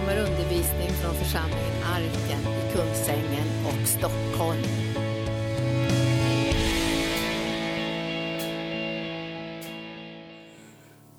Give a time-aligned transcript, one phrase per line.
[0.00, 4.62] kommer undervisning från församlingen Arken i Kungsängen och Stockholm.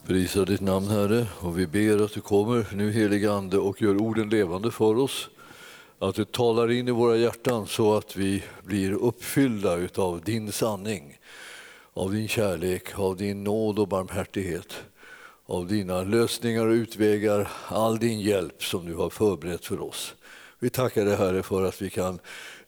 [0.08, 4.02] Prisa ditt namn, Herre, och vi ber att du kommer nu, helige Ande, och gör
[4.02, 5.30] orden levande för oss.
[6.00, 11.18] Att du talar in i våra hjärtan så att vi blir uppfyllda av din sanning,
[11.94, 14.84] av din kärlek, av din nåd och barmhärtighet,
[15.48, 20.16] av dina lösningar och utvägar, all din hjälp som du har förberett för oss.
[20.60, 22.20] Vi tackar dig, Herre, för att vi kan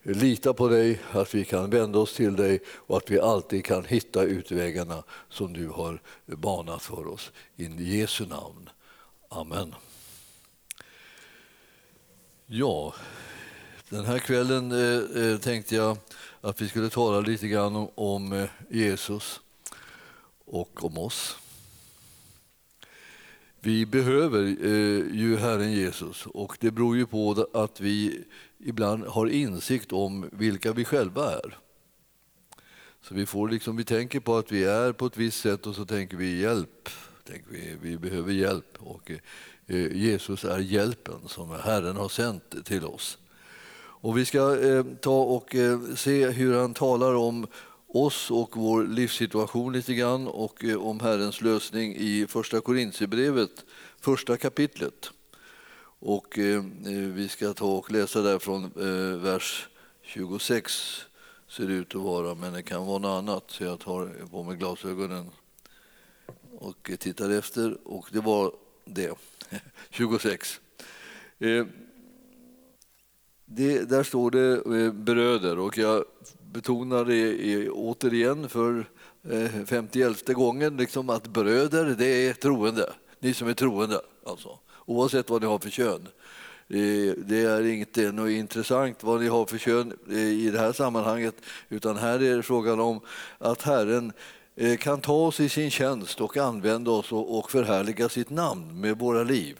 [0.04, 3.86] lita på dig, att vi kan vända oss till dig och att vi alltid kan
[3.86, 7.32] hitta utvägarna som du har banat för oss.
[7.56, 8.70] I Jesu namn.
[9.30, 9.76] Amen.
[12.46, 12.94] Ja,
[13.90, 15.98] den här kvällen eh, eh, tänkte jag
[16.42, 19.40] att vi skulle tala lite grann om, om eh, Jesus
[20.46, 21.38] och om oss.
[23.62, 28.24] Vi behöver eh, ju Herren Jesus och det beror ju på att vi
[28.58, 31.58] ibland har insikt om vilka vi själva är.
[33.02, 35.76] Så vi, får liksom, vi tänker på att vi är på ett visst sätt och
[35.76, 36.90] så tänker vi hjälp.
[37.24, 39.12] Tänker vi, vi behöver hjälp och
[39.68, 43.18] eh, Jesus är hjälpen som Herren har sänt till oss.
[44.02, 47.48] Och vi ska eh, ta och eh, se hur han talar om
[47.90, 53.66] oss och vår livssituation lite grann och eh, om Herrens lösning i Första Korintierbrevet,
[54.00, 55.12] första kapitlet.
[56.00, 59.68] Och eh, eh vi ska ta och läsa där från eh, vers
[60.02, 61.06] 26
[61.48, 64.44] ser det ut att vara, men det kan vara något annat så jag tar på
[64.44, 65.30] mig glasögonen
[66.58, 68.52] och tittar efter och det var
[68.86, 69.14] det,
[69.90, 70.60] 26.
[71.40, 71.66] Eh,
[73.46, 76.06] det, där står det eh, bröder och jag
[76.54, 78.86] betonar det återigen för
[79.24, 82.94] femtielfte femtioelfte gången liksom att bröder, det är troende.
[83.20, 84.60] Ni som är troende, alltså.
[84.86, 86.08] oavsett vad ni har för kön.
[86.70, 90.72] Eh, det är inte något intressant vad ni har för kön eh, i det här
[90.72, 91.36] sammanhanget
[91.70, 93.02] utan här är det frågan om
[93.38, 94.14] att Herren
[94.80, 99.24] kan ta oss i sin tjänst och använda oss och förhärliga sitt namn med våra
[99.24, 99.58] liv.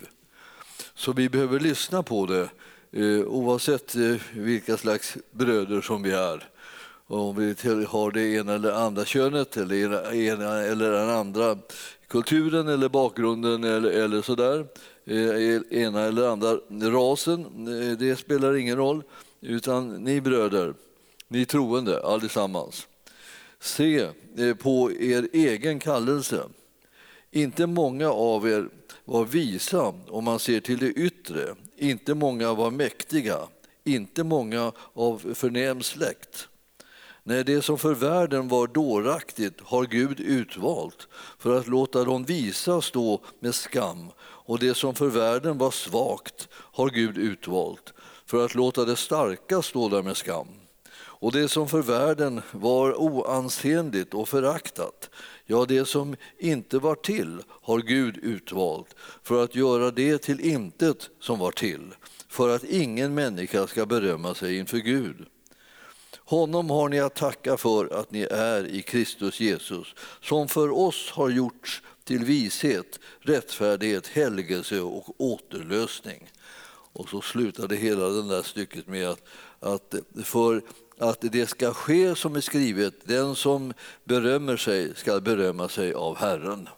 [0.94, 2.48] Så vi behöver lyssna på det
[3.24, 3.94] oavsett
[4.32, 6.48] vilka slags bröder som vi är.
[7.12, 7.54] Om vi
[7.84, 11.58] har det ena eller andra könet eller ena eller den andra
[12.08, 14.66] kulturen eller bakgrunden eller, eller sådär.
[15.04, 16.58] Eh, ena eller andra
[16.90, 19.02] rasen, eh, det spelar ingen roll.
[19.40, 20.74] Utan ni bröder,
[21.28, 22.86] ni troende allesammans.
[23.60, 26.42] Se eh, på er egen kallelse.
[27.30, 28.68] Inte många av er
[29.04, 31.54] var visa om man ser till det yttre.
[31.76, 33.38] Inte många var mäktiga,
[33.84, 36.48] inte många av förnäm släkt.
[37.30, 41.08] Nej, det som för världen var dåraktigt har Gud utvalt
[41.38, 46.48] för att låta dem visa stå med skam och det som för världen var svagt
[46.52, 47.92] har Gud utvalt
[48.26, 50.46] för att låta det starka stå där med skam.
[50.92, 55.10] Och det som för världen var oansenligt och föraktat,
[55.46, 61.10] ja, det som inte var till har Gud utvalt för att göra det till intet
[61.20, 61.94] som var till,
[62.28, 65.26] för att ingen människa ska berömma sig inför Gud.
[66.30, 71.10] Honom har ni att tacka för att ni är i Kristus Jesus, som för oss
[71.10, 76.30] har gjorts till vishet, rättfärdighet, helgelse och återlösning.
[76.92, 79.24] Och så slutade hela det där stycket med att,
[79.60, 80.62] att för
[80.98, 83.72] att det ska ske som är skrivet, den som
[84.04, 86.68] berömmer sig ska berömma sig av Herren.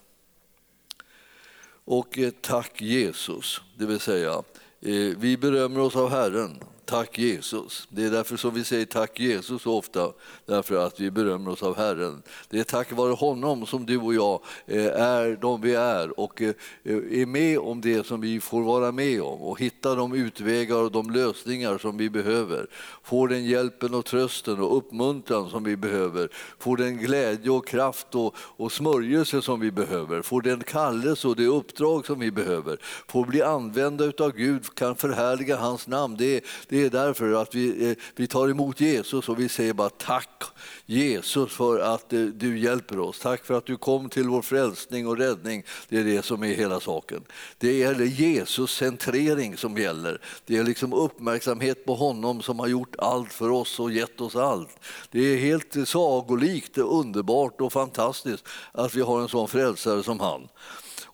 [1.85, 4.43] Och eh, tack Jesus, det vill säga
[4.81, 7.87] eh, vi berömmer oss av Herren Tack Jesus.
[7.89, 10.11] Det är därför som vi säger tack Jesus så ofta,
[10.45, 12.23] därför att vi berömmer oss av Herren.
[12.49, 16.41] Det är tack vare honom som du och jag eh, är de vi är och
[16.41, 20.75] eh, är med om det som vi får vara med om och hitta de utvägar
[20.75, 22.67] och de lösningar som vi behöver.
[23.03, 26.29] Får den hjälpen och trösten och uppmuntran som vi behöver.
[26.59, 30.21] Får den glädje och kraft och, och smörjelse som vi behöver.
[30.21, 32.77] Får den kallelse och det uppdrag som vi behöver.
[33.07, 36.15] Får bli använda av Gud, kan förhärliga hans namn.
[36.17, 36.41] Det är,
[36.73, 40.43] det är därför att vi, eh, vi tar emot Jesus och vi säger bara tack
[40.85, 43.19] Jesus för att eh, du hjälper oss.
[43.19, 45.63] Tack för att du kom till vår frälsning och räddning.
[45.89, 47.23] Det är det som är hela saken.
[47.57, 50.21] Det är Jesus centrering som gäller.
[50.45, 54.35] Det är liksom uppmärksamhet på honom som har gjort allt för oss och gett oss
[54.35, 54.79] allt.
[55.11, 60.47] Det är helt sagolikt, underbart och fantastiskt att vi har en sån frälsare som han.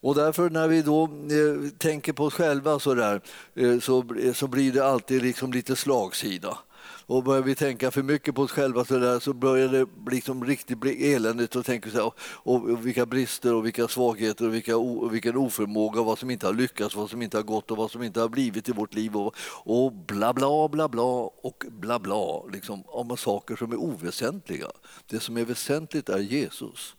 [0.01, 3.22] Och därför när vi då eh, tänker på oss själva så, där,
[3.56, 6.57] eh, så, eh, så blir det alltid liksom lite slagsida.
[7.06, 10.46] Och börjar vi tänka för mycket på oss själva så, där, så börjar det liksom
[10.46, 14.54] riktigt bli eländigt och tänker så här, och, och, vilka brister och vilka svagheter och
[14.54, 17.78] vilka, och vilken oförmåga vad som inte har lyckats, vad som inte har gått och
[17.78, 21.04] vad som inte har blivit i vårt liv och, och bla bla bla bla
[21.44, 24.68] och bla bla liksom, om saker som är oväsentliga.
[25.10, 26.96] Det som är väsentligt är Jesus.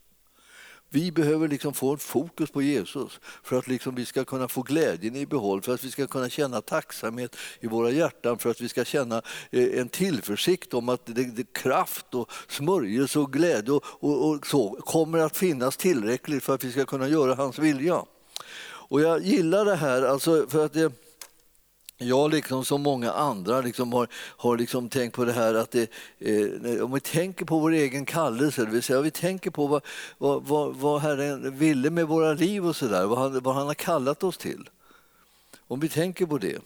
[0.92, 4.62] Vi behöver liksom få ett fokus på Jesus för att liksom vi ska kunna få
[4.62, 8.60] glädjen i behåll, för att vi ska kunna känna tacksamhet i våra hjärtan, för att
[8.60, 13.72] vi ska känna eh, en tillförsikt om att det, det kraft och smörjelse och glädje
[13.72, 17.58] och, och, och, så kommer att finnas tillräckligt för att vi ska kunna göra hans
[17.58, 18.04] vilja.
[18.62, 20.92] Och jag gillar det här, alltså för att det,
[22.02, 25.91] jag, liksom som många andra, liksom har, har liksom tänkt på det här att det,
[26.19, 29.82] eh, om vi tänker på vår egen kallelse, det vill säga vi tänker på vad,
[30.19, 33.67] vad, vad, vad Herren ville med våra liv och så där, vad han, vad han
[33.67, 34.70] har kallat oss till.
[35.67, 36.58] Om vi tänker på det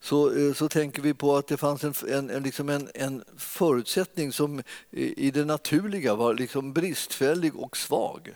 [0.00, 3.24] så, eh, så tänker vi på att det fanns en, en, en, liksom en, en
[3.36, 8.34] förutsättning som i det naturliga var liksom bristfällig och svag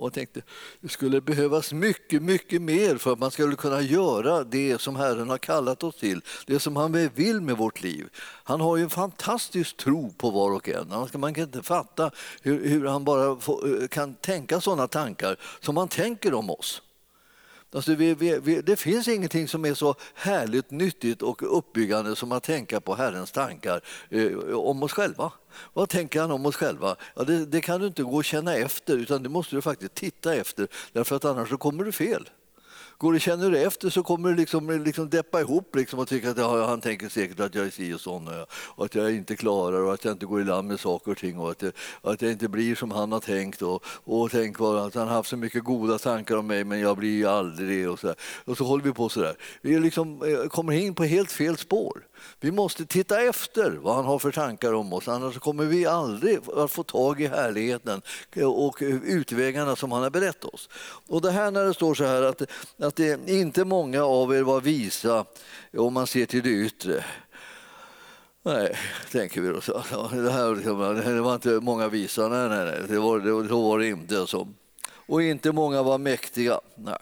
[0.00, 0.42] och tänkte
[0.80, 5.30] det skulle behövas mycket, mycket mer för att man skulle kunna göra det som Herren
[5.30, 8.08] har kallat oss till, det som han vill med vårt liv.
[8.44, 10.88] Han har ju en fantastisk tro på var och en.
[11.14, 12.10] Man kan inte fatta
[12.42, 16.82] hur, hur han bara får, eh, kan tänka sådana tankar som han tänker om oss.
[17.72, 22.32] Alltså vi, vi, vi, det finns ingenting som är så härligt, nyttigt och uppbyggande som
[22.32, 25.32] att tänka på Herrens tankar eh, om oss själva.
[25.72, 26.96] Vad tänker han om oss själva?
[27.14, 29.94] Ja, det, det, kan du inte gå och känna efter, utan det måste du faktiskt
[29.94, 32.28] titta efter, därför att annars så kommer du fel.
[33.00, 36.30] Går du känner du efter så kommer du liksom, liksom deppa ihop liksom och tycka
[36.30, 39.36] att ja, han tänker säkert att jag är si och sån och att jag inte
[39.36, 41.72] klarar och att jag inte går i land med saker och ting och att, jag,
[42.02, 45.28] att jag inte blir som han har tänkt och, och tänk att han har haft
[45.28, 48.16] så mycket goda tankar om mig men jag blir ju aldrig och så, där.
[48.44, 49.36] och så håller vi på så där.
[49.62, 52.06] Vi liksom, eh, kommer in på helt fel spår.
[52.40, 56.38] Vi måste titta efter vad han har för tankar om oss, annars kommer vi aldrig
[56.56, 58.02] att få tag i härligheten
[58.32, 60.68] eh, och utvägarna som han har berättat oss.
[61.08, 62.42] Och det här när det står så här att,
[62.90, 65.24] att det inte många av er var visa
[65.76, 67.04] om man ser till det yttre.
[68.42, 68.76] Nej,
[69.10, 69.60] tänker vi då.
[69.60, 69.78] Så.
[69.78, 72.82] Liksom, det, här, det var inte många visa, nej, nej, nej.
[72.88, 74.26] Det var, det, så var det inte.
[74.26, 74.48] Så.
[75.06, 76.60] Och inte många var mäktiga.
[76.74, 76.98] Nej.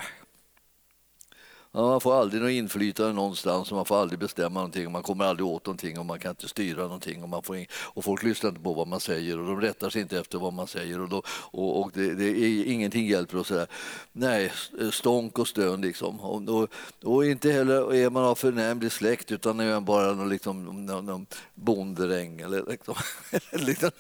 [1.73, 5.25] Man får aldrig något inflytande någonstans och man får aldrig bestämma någonting och man kommer
[5.25, 8.23] aldrig åt någonting och man kan inte styra någonting och, man får in, och folk
[8.23, 11.01] lyssnar inte på vad man säger och de rättar sig inte efter vad man säger
[11.01, 13.67] och, då, och, och det, det, är, ingenting hjälper och sådär.
[14.13, 16.21] Nej, eh, stånk och stön liksom.
[16.21, 16.69] Och, och,
[17.05, 21.07] och, inte heller är man av förnämlig släkt utan är man bara någon, liksom, någon,
[21.07, 22.95] någon bonderäng eller, liksom,
[23.53, 23.91] liksom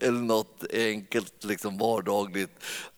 [0.00, 2.50] eller något enkelt liksom, vardagligt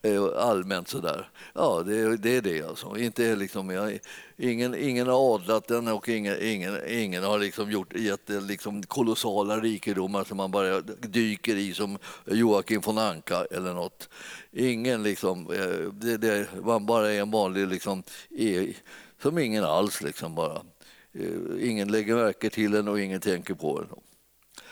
[0.03, 1.29] eh, allmänt sådär.
[1.55, 2.97] Ja, det, det är det alltså.
[2.99, 3.99] Inte liksom, jag,
[4.37, 9.61] ingen, ingen har adlat den och ingen, ingen, ingen har liksom gjort, gett liksom kolossala
[9.61, 14.09] rikedomar som man bara dyker i som Joakim von Anka eller något.
[14.53, 18.73] Ingen liksom, eh, det, det, man bara är en vanlig liksom, e,
[19.23, 20.63] som ingen alls liksom bara.
[21.13, 23.89] Eh, ingen lägger märke till den och ingen tänker på den.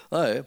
[0.09, 0.43] Nej,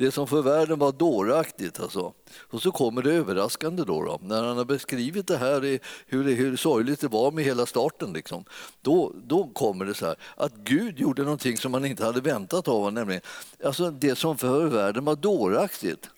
[0.00, 1.80] det som för världen var dåraktigt.
[1.80, 2.12] Alltså.
[2.40, 6.32] Och så kommer det överraskande då, då, när han har beskrivit det här, hur, det,
[6.32, 8.12] hur sorgligt det var med hela starten.
[8.12, 8.44] Liksom.
[8.82, 12.68] Då, då kommer det så här, att Gud gjorde någonting som man inte hade väntat
[12.68, 13.22] av honom, nämligen
[13.64, 16.10] alltså det som för världen var dåraktigt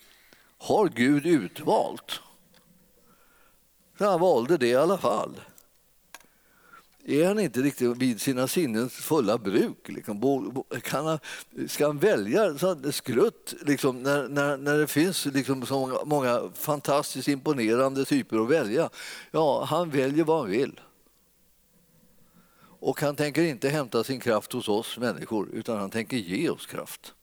[0.59, 2.21] har Gud utvalt.
[3.99, 5.41] Så han valde det i alla fall
[7.05, 9.89] är han inte riktigt vid sina sinnens fulla bruk?
[9.89, 11.19] Liksom, kan han,
[11.69, 12.57] ska han välja
[12.93, 18.91] skrutt liksom, när, när, när det finns liksom så många fantastiskt imponerande typer att välja?
[19.31, 20.81] Ja, han väljer vad han vill.
[22.83, 26.67] Och han tänker inte hämta sin kraft hos oss människor, utan han tänker ge oss
[26.67, 27.15] kraft.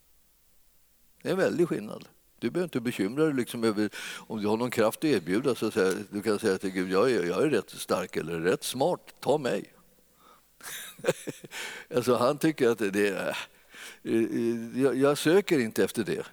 [1.22, 2.08] Det är en väldig skillnad.
[2.40, 5.56] Du behöver inte bekymra dig liksom över om du har någon kraft att erbjuda.
[5.56, 8.64] Så säga, du kan säga till Gud, jag är, jag är rätt stark eller rätt
[8.64, 9.74] smart, ta mig.
[11.96, 13.38] alltså, han tycker att det är...
[14.76, 16.26] Jag, jag söker inte efter det.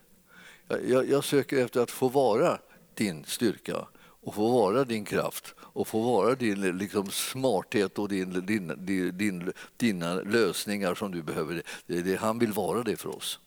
[0.89, 2.59] Jag, jag, söker efter att få vara
[2.95, 8.47] din styrka och få vara din kraft och få vara din liksom, smarthet och din,
[8.47, 11.63] din, din, din, dina lösningar som du behöver.
[11.87, 13.41] Det, det, han vill vara det för oss.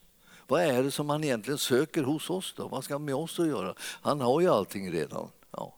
[0.49, 2.53] Vad är det som han egentligen söker hos oss?
[2.57, 2.67] då?
[2.67, 3.75] Vad ska han med oss att göra?
[3.79, 5.27] Han har ju allting redan.
[5.51, 5.75] Ja.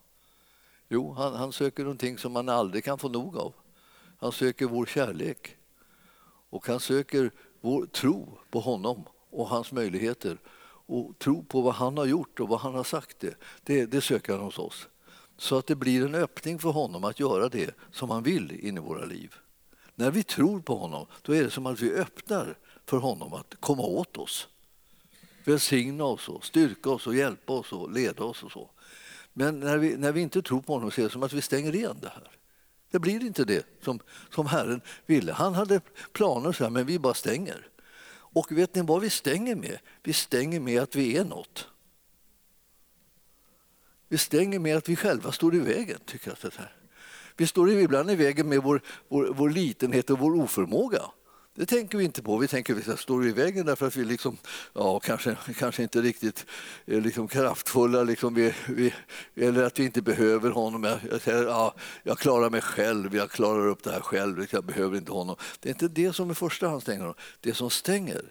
[0.89, 3.53] Jo, han, han söker någonting som man aldrig kan få nog av.
[4.17, 5.57] Han söker vår kärlek.
[6.49, 10.37] Och han söker vår tro på honom och hans möjligheter
[10.85, 13.19] och tro på vad han har gjort och vad han har sagt.
[13.19, 14.87] Det, det, det söker han hos oss.
[15.37, 18.77] Så att det blir en öppning för honom att göra det som han vill in
[18.77, 19.35] i våra liv.
[19.95, 23.55] När vi tror på honom, då är det som att vi öppnar för honom att
[23.59, 24.47] komma åt oss.
[25.43, 28.43] Välsigna oss, och styrka oss, och hjälpa oss och leda oss.
[28.43, 28.69] och så.
[29.33, 31.41] Men när vi, när vi inte tror på honom så är det som att vi
[31.41, 32.31] stänger igen det här.
[32.91, 35.33] Det blir inte det som, som Herren ville.
[35.33, 35.81] Han hade
[36.12, 37.67] planer, så här, men vi bara stänger.
[38.33, 39.77] Och vet ni vad vi stänger med?
[40.03, 41.67] Vi stänger med att vi är något.
[44.07, 46.00] Vi stänger med att vi själva står i vägen.
[46.05, 46.38] tycker jag.
[46.51, 46.75] Det här.
[47.38, 51.01] Vi står ibland i vägen med vår, vår, vår litenhet och vår oförmåga.
[51.55, 52.38] Det tänker vi inte på.
[52.38, 54.38] Vi tänker att vi står i vägen därför att vi liksom,
[54.74, 56.46] ja, kanske, kanske inte riktigt
[56.86, 58.93] är liksom kraftfulla liksom vi, vi,
[59.36, 60.84] eller att vi inte behöver honom.
[60.84, 64.65] Jag, jag, säger, ja, jag klarar mig själv, jag klarar upp det här själv, jag
[64.65, 65.36] behöver inte honom.
[65.60, 67.15] Det är inte det som i första hand stänger honom.
[67.39, 68.22] Det som stänger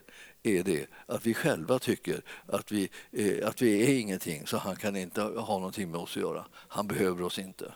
[0.43, 4.77] är det att vi själva tycker att vi, eh, att vi är ingenting så han
[4.77, 6.47] kan inte ha någonting med oss att göra.
[6.53, 7.73] Han behöver oss inte.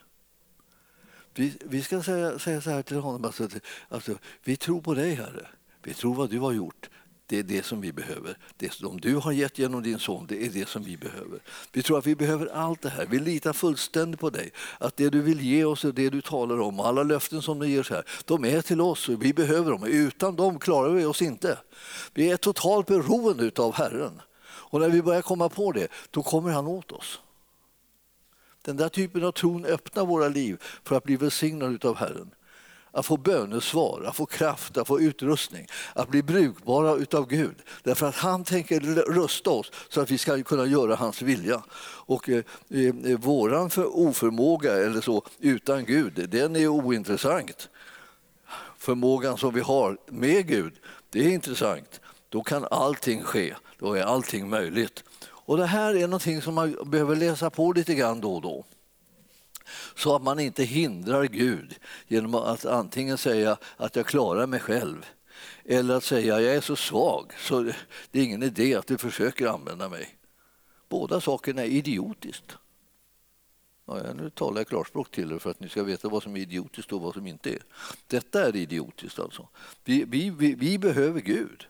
[1.35, 3.49] Vi, vi ska säga, säga så här till honom, alltså,
[3.88, 4.14] alltså,
[4.45, 5.47] vi tror på dig Herre.
[5.83, 6.88] Vi tror vad du har gjort.
[7.26, 8.38] Det är det som vi behöver.
[8.57, 11.41] Det som du har gett genom din son, det är det som vi behöver.
[11.73, 13.07] Vi tror att vi behöver allt det här.
[13.07, 14.53] Vi litar fullständigt på dig.
[14.79, 17.69] Att det du vill ge oss och det du talar om, alla löften som du
[17.69, 19.85] ger så här, de är till oss och vi behöver dem.
[19.85, 21.59] Utan dem klarar vi oss inte.
[22.14, 24.21] Vi är totalt beroende av Herren.
[24.45, 27.21] Och när vi börjar komma på det, då kommer han åt oss.
[28.64, 32.30] Den där typen av tron öppnar våra liv för att bli välsignade av Herren.
[32.90, 37.54] Att få bönesvar, att få kraft, att få utrustning, att bli brukbara utav Gud.
[37.83, 38.80] Därför att han tänker
[39.12, 41.62] rusta oss så att vi ska kunna göra hans vilja.
[42.06, 47.68] Och eh, eh, våran för oförmåga eller så utan Gud, den är ointressant.
[48.78, 50.73] Förmågan som vi har med Gud,
[51.11, 52.00] det är intressant.
[52.28, 55.04] Då kan allting ske, då är allting möjligt.
[55.47, 58.65] Och Det här är någonting som man behöver läsa på lite grann då och då
[59.95, 61.75] så att man inte hindrar Gud
[62.09, 65.07] genom att antingen säga att jag klarar mig själv
[65.65, 67.63] eller att säga jag är så svag så
[68.11, 70.17] det är ingen idé att du försöker använda mig.
[70.89, 72.57] Båda sakerna är idiotiskt.
[73.87, 76.41] Ja, nu talar jag klarspråk till er för att ni ska veta vad som är
[76.41, 77.63] idiotiskt och vad som inte är.
[78.07, 79.49] Detta är idiotiskt alltså.
[79.85, 81.67] Vi, vi, vi, vi behöver Gud.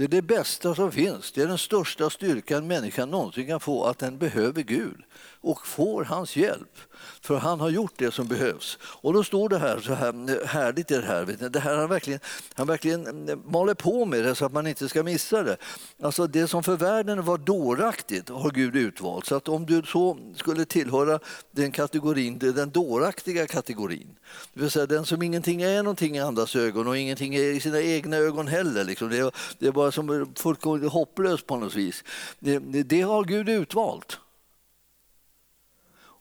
[0.00, 1.32] Det är det bästa som finns.
[1.32, 5.02] Det är den största styrkan människan någonsin kan få, att den behöver Gud
[5.40, 6.78] och får hans hjälp.
[7.20, 8.78] För han har gjort det som behövs.
[8.82, 11.48] Och då står det här så här eh, härligt i det här.
[11.50, 12.20] Det här han verkligen,
[12.54, 15.56] han verkligen eh, maler på med det så att man inte ska missa det.
[16.02, 19.26] Alltså det som för världen var dåraktigt har Gud utvalt.
[19.26, 21.18] Så att om du så skulle tillhöra
[21.50, 24.18] den kategorin, den dåraktiga kategorin,
[24.54, 27.60] det vill säga den som ingenting är någonting i andras ögon och ingenting är i
[27.60, 28.84] sina egna ögon heller.
[28.84, 29.08] Liksom.
[29.08, 32.04] Det, är, det är bara som fullkomligt hopplöst på något vis.
[32.38, 34.18] Det, det har Gud utvalt.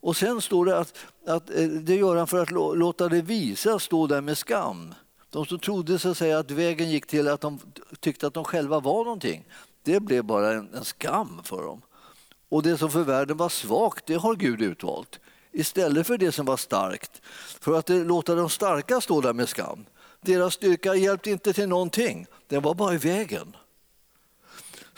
[0.01, 0.93] Och sen står det att,
[1.27, 4.93] att eh, det gör han för att låta det visa stå där med skam.
[5.29, 7.59] De som trodde så att, säga, att vägen gick till att de
[7.99, 9.45] tyckte att de själva var någonting,
[9.83, 11.81] det blev bara en, en skam för dem.
[12.49, 15.19] Och det som för världen var svagt, det har Gud utvalt
[15.51, 17.21] istället för det som var starkt.
[17.61, 19.85] För att eh, låta de starka stå där med skam.
[20.21, 23.55] Deras styrka hjälpte inte till någonting, den var bara i vägen.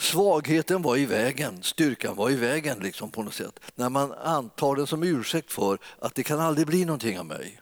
[0.01, 3.60] Svagheten var i vägen, styrkan var i vägen liksom på något sätt.
[3.75, 7.62] När man antar den som ursäkt för att det kan aldrig bli någonting av mig.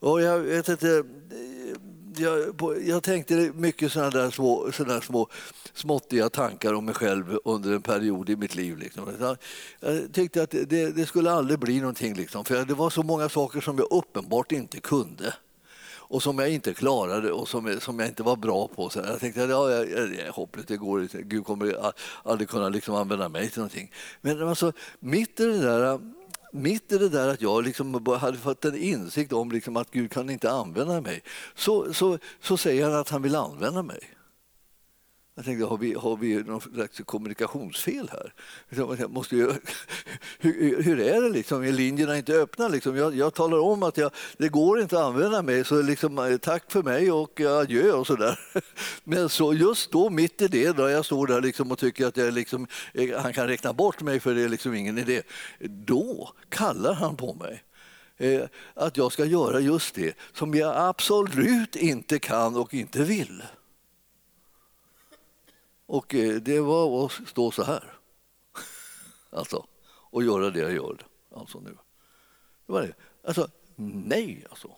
[0.00, 1.04] Och jag vet inte,
[2.16, 2.54] jag,
[2.86, 5.28] jag tänkte mycket sådana där små, sådana små
[5.74, 8.78] småttiga tankar om mig själv under en period i mitt liv.
[8.78, 9.36] Liksom.
[9.80, 13.28] Jag tyckte att det, det, skulle aldrig bli någonting, liksom, för det var så många
[13.28, 15.34] saker som jag uppenbart inte kunde
[16.10, 18.90] och som jag inte klarade och som, som jag inte var bra på.
[18.90, 21.22] Så jag tänkte att ja, det är hopplöst, det går inte.
[21.22, 23.92] Gud kommer aldrig kunna liksom använda mig till någonting.
[24.20, 26.00] Men alltså, mitt i det där
[26.52, 30.12] mitt i det där att jag liksom hade fått en insikt om liksom att Gud
[30.12, 31.22] kan inte använda mig
[31.54, 34.00] så, så, så säger han att han vill använda mig.
[35.40, 38.32] Jag tänkte, har vi, har vi någon slags kommunikationsfel här?
[38.68, 39.52] Jag måste ju,
[40.38, 41.64] hur, hur, är det liksom?
[41.64, 42.68] Är linjerna inte öppna?
[42.68, 42.96] Liksom?
[42.96, 46.36] Jag, jag talar om att jag, det går inte att använda mig, så liksom, eh,
[46.36, 48.40] tack för mig och eh, adjö och så där.
[49.04, 52.16] Men så just då, mitt i det, då jag står där liksom och tycker att
[52.16, 55.22] jag liksom, eh, han kan räkna bort mig för det är liksom ingen idé.
[55.60, 57.62] Då kallar han på mig
[58.74, 63.42] att jag ska göra just det som jag absolut inte kan och inte vill.
[65.90, 67.84] Och eh, det var att stå så här.
[69.30, 71.06] Alltså, och göra det jag gör
[71.36, 71.76] alltså nu.
[72.66, 72.92] Det var det.
[73.24, 74.70] Alltså, nej alltså.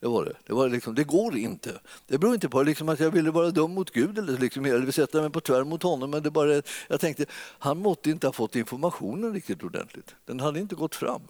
[0.00, 0.36] Det var det.
[0.46, 1.80] Det, var liksom, det går inte.
[2.06, 4.90] Det beror inte på liksom att jag ville vara dum mot Gud eller, liksom, eller
[4.90, 6.10] sätta mig på tvär mot honom.
[6.10, 7.26] Men det bara, jag tänkte,
[7.58, 10.14] han måtte inte ha fått informationen riktigt ordentligt.
[10.24, 11.22] Den hade inte gått fram.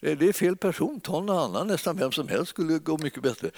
[0.00, 3.50] Det är fel person, ta någon annan, nästan vem som helst skulle gå mycket bättre.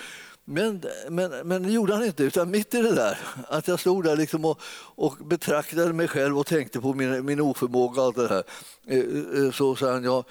[0.45, 4.05] Men, men, men det gjorde han inte, utan mitt i det där, att jag stod
[4.05, 4.61] där liksom och,
[4.95, 8.45] och betraktade mig själv och tänkte på min, min oförmåga och allt det här,
[8.87, 10.25] eh, eh, så sa han, jag,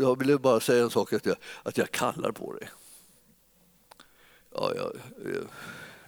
[0.00, 2.68] jag ville bara säga en sak, att jag, att jag kallar på dig.
[4.54, 4.86] Ja, jag,
[5.34, 5.42] eh,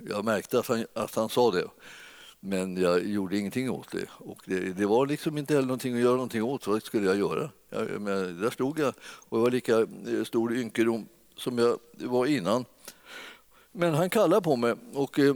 [0.08, 1.66] jag märkte att han, att han sa det.
[2.40, 4.06] Men jag gjorde ingenting åt det.
[4.18, 6.66] Och det, det, var liksom inte heller någonting att göra någonting åt.
[6.66, 7.50] Vad skulle jag göra?
[7.70, 8.94] Jag, men där stod jag
[9.28, 9.86] och jag var lika
[10.24, 12.64] stor ynkedom som jag var innan.
[13.72, 15.34] Men han kallade på mig och, eh,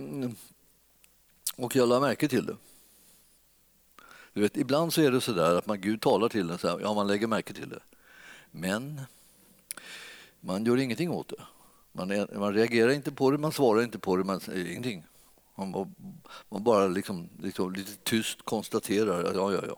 [1.57, 2.57] och jag lade märke till det.
[4.33, 6.69] Du vet, ibland så är det så där att man, Gud talar till en, så
[6.69, 7.81] här, ja, man lägger märke till det.
[8.51, 9.01] Men
[10.41, 11.43] man gör ingenting åt det.
[11.93, 15.05] Man, är, man reagerar inte på det, man svarar inte på det, man säger ingenting.
[15.55, 15.95] Man,
[16.49, 19.77] man bara liksom, liksom lite tyst konstaterar att ja, ja, ja.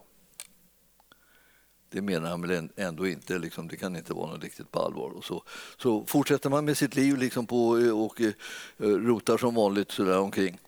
[1.90, 5.10] Det menar han väl ändå inte, liksom, det kan inte vara något riktigt på allvar.
[5.10, 5.42] Och så,
[5.76, 8.32] så fortsätter man med sitt liv liksom på, eh, och eh,
[8.78, 10.58] rotar som vanligt så där omkring.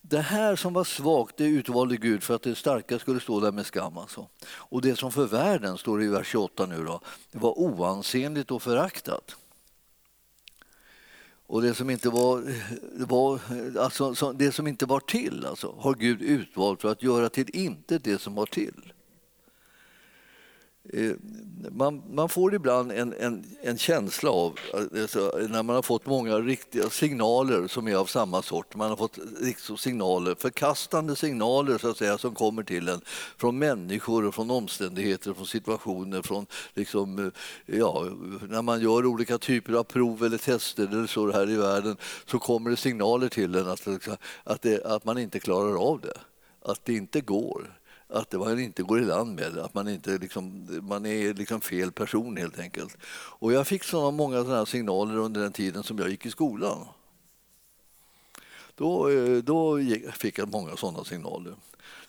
[0.00, 3.52] Det här som var svagt, det utvalde Gud för att det starka skulle stå där
[3.52, 3.98] med skam.
[3.98, 4.28] Alltså.
[4.46, 7.00] Och det som för världen, står det i vers 28 nu, då,
[7.32, 9.36] det var oansenligt och föraktat.
[11.46, 13.40] Och det som inte var, eh, var,
[13.78, 18.04] alltså, det som inte var till alltså, har Gud utvalt för att göra till intet
[18.04, 18.92] det som var till.
[20.92, 21.12] Eh,
[21.70, 26.38] man, man, får ibland en, en, en känsla av, alltså, när man har fått många
[26.38, 29.18] riktiga signaler som är av samma sort, man har fått
[29.78, 33.00] signaler, förkastande signaler så att säga, som kommer till en
[33.36, 38.04] från människor, från omständigheter, från situationer, från liksom, eh, ja,
[38.48, 42.38] när man gör olika typer av prov eller tester eller så här i världen så
[42.38, 43.88] kommer det signaler till en att,
[44.44, 46.18] att, det, att man inte klarar av det,
[46.62, 47.70] att det inte går
[48.08, 51.60] att man inte går i land med det, att man, inte liksom, man är liksom
[51.60, 52.96] fel person helt enkelt.
[53.38, 56.86] Och jag fick såna många sådana signaler under den tiden som jag gick i skolan.
[58.74, 59.78] Då, eh, då
[60.12, 61.54] fick jag många sådana signaler.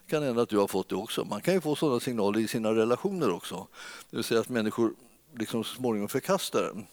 [0.06, 1.26] Det kan hända att du har fått det också.
[1.26, 3.68] Man kan ju få sådana signaler i sina relationer också.
[4.10, 4.94] Det vill säga att människor
[5.38, 6.88] liksom så småningom förkastar en.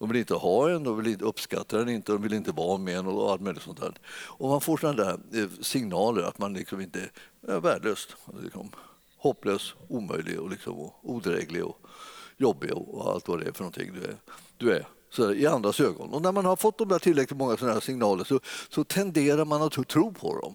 [0.00, 2.78] De vill inte ha en, de vill inte uppskatta den inte, de vill inte vara
[2.78, 3.94] med en och allt möjligt sånt där.
[4.26, 7.10] Och man får sådana där eh, signaler att man liksom inte
[7.48, 8.08] är värdelös,
[8.42, 8.70] liksom,
[9.16, 11.78] hopplös, omöjlig och, liksom, och odräglig och
[12.36, 14.16] jobbig och allt vad det är för någonting du är.
[14.56, 16.14] Du är så i andras ögon.
[16.14, 19.44] Och när man har fått de där tillräckligt många sådana här signaler så, så tenderar
[19.44, 20.54] man att tro på dem.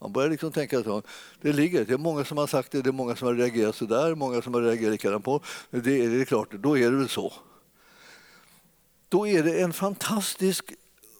[0.00, 1.06] Man börjar liksom tänka att
[1.40, 3.76] det ligger, det är många som har sagt det, det är många som har reagerat
[3.76, 5.40] så där, många som har reagerat likadant på.
[5.70, 7.32] Det, det är klart, då är det väl så
[9.08, 10.72] då är det en fantastisk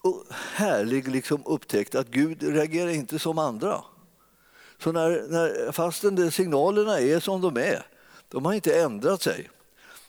[0.02, 0.24] och
[0.54, 3.84] härlig liksom upptäckt att Gud reagerar inte som andra.
[4.78, 7.86] Så när, när, fastän signalerna är som de är,
[8.28, 9.50] de har inte ändrat sig,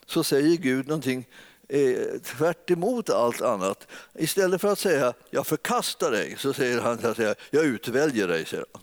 [0.06, 1.28] så säger Gud någonting
[1.68, 3.86] eh, tvärt emot allt annat.
[4.14, 7.18] Istället för att säga jag förkastar dig så säger han att
[7.50, 8.46] jag utväljer dig.
[8.46, 8.82] Säger han.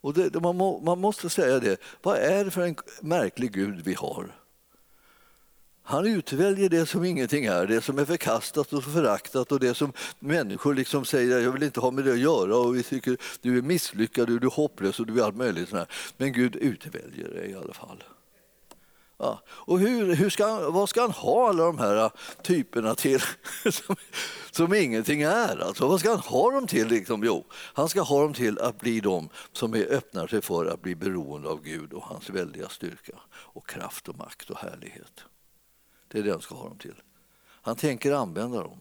[0.00, 1.80] Och det, man, må, man måste säga det.
[2.02, 4.41] Vad är det för en märklig Gud vi har?
[5.84, 9.92] Han utväljer det som ingenting är, det som är förkastat och föraktat och det som
[10.18, 13.58] människor liksom säger jag vill inte ha med det att göra och vi tycker du
[13.58, 15.68] är misslyckad, du är hopplös och du är allt möjligt.
[15.68, 15.86] Sådär.
[16.16, 18.04] Men Gud utväljer det i alla fall.
[19.22, 19.42] Ja.
[19.48, 22.10] Och hur, hur ska, vad ska han ha alla de här äh,
[22.42, 23.20] typerna till
[23.72, 23.96] som,
[24.50, 25.62] som ingenting är?
[25.62, 26.88] Alltså, vad ska han ha dem till?
[26.88, 27.24] Liksom?
[27.24, 30.82] Jo, han ska ha dem till att bli de som är, öppnar sig för att
[30.82, 35.24] bli beroende av Gud och hans väldiga styrka och kraft och makt och härlighet.
[36.12, 37.02] Det är det han ska ha dem till.
[37.44, 38.80] Han tänker använda dem.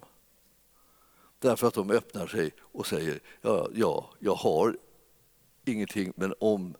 [1.39, 4.78] Därför att de öppnar sig och säger ja, ja jag har
[5.65, 6.76] ingenting men om,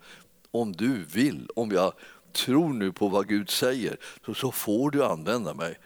[0.52, 1.94] om du vill, om jag
[2.32, 5.78] tror nu på vad Gud säger så, så får du använda mig.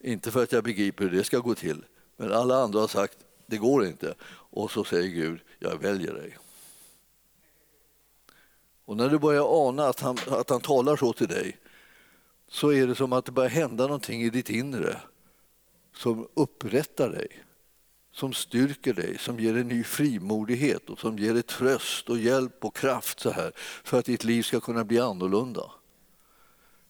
[0.00, 1.84] Inte för att jag begriper hur det ska gå till
[2.16, 6.38] men alla andra har sagt det går inte och så säger Gud jag väljer dig.
[8.84, 11.56] Och när du börjar ana att han, att han talar så till dig
[12.50, 15.00] så är det som att det börjar hända någonting i ditt inre
[15.96, 17.28] som upprättar dig,
[18.12, 22.64] som styrker dig, som ger dig ny frimodighet och som ger dig tröst och hjälp
[22.64, 23.52] och kraft så här
[23.84, 25.70] för att ditt liv ska kunna bli annorlunda.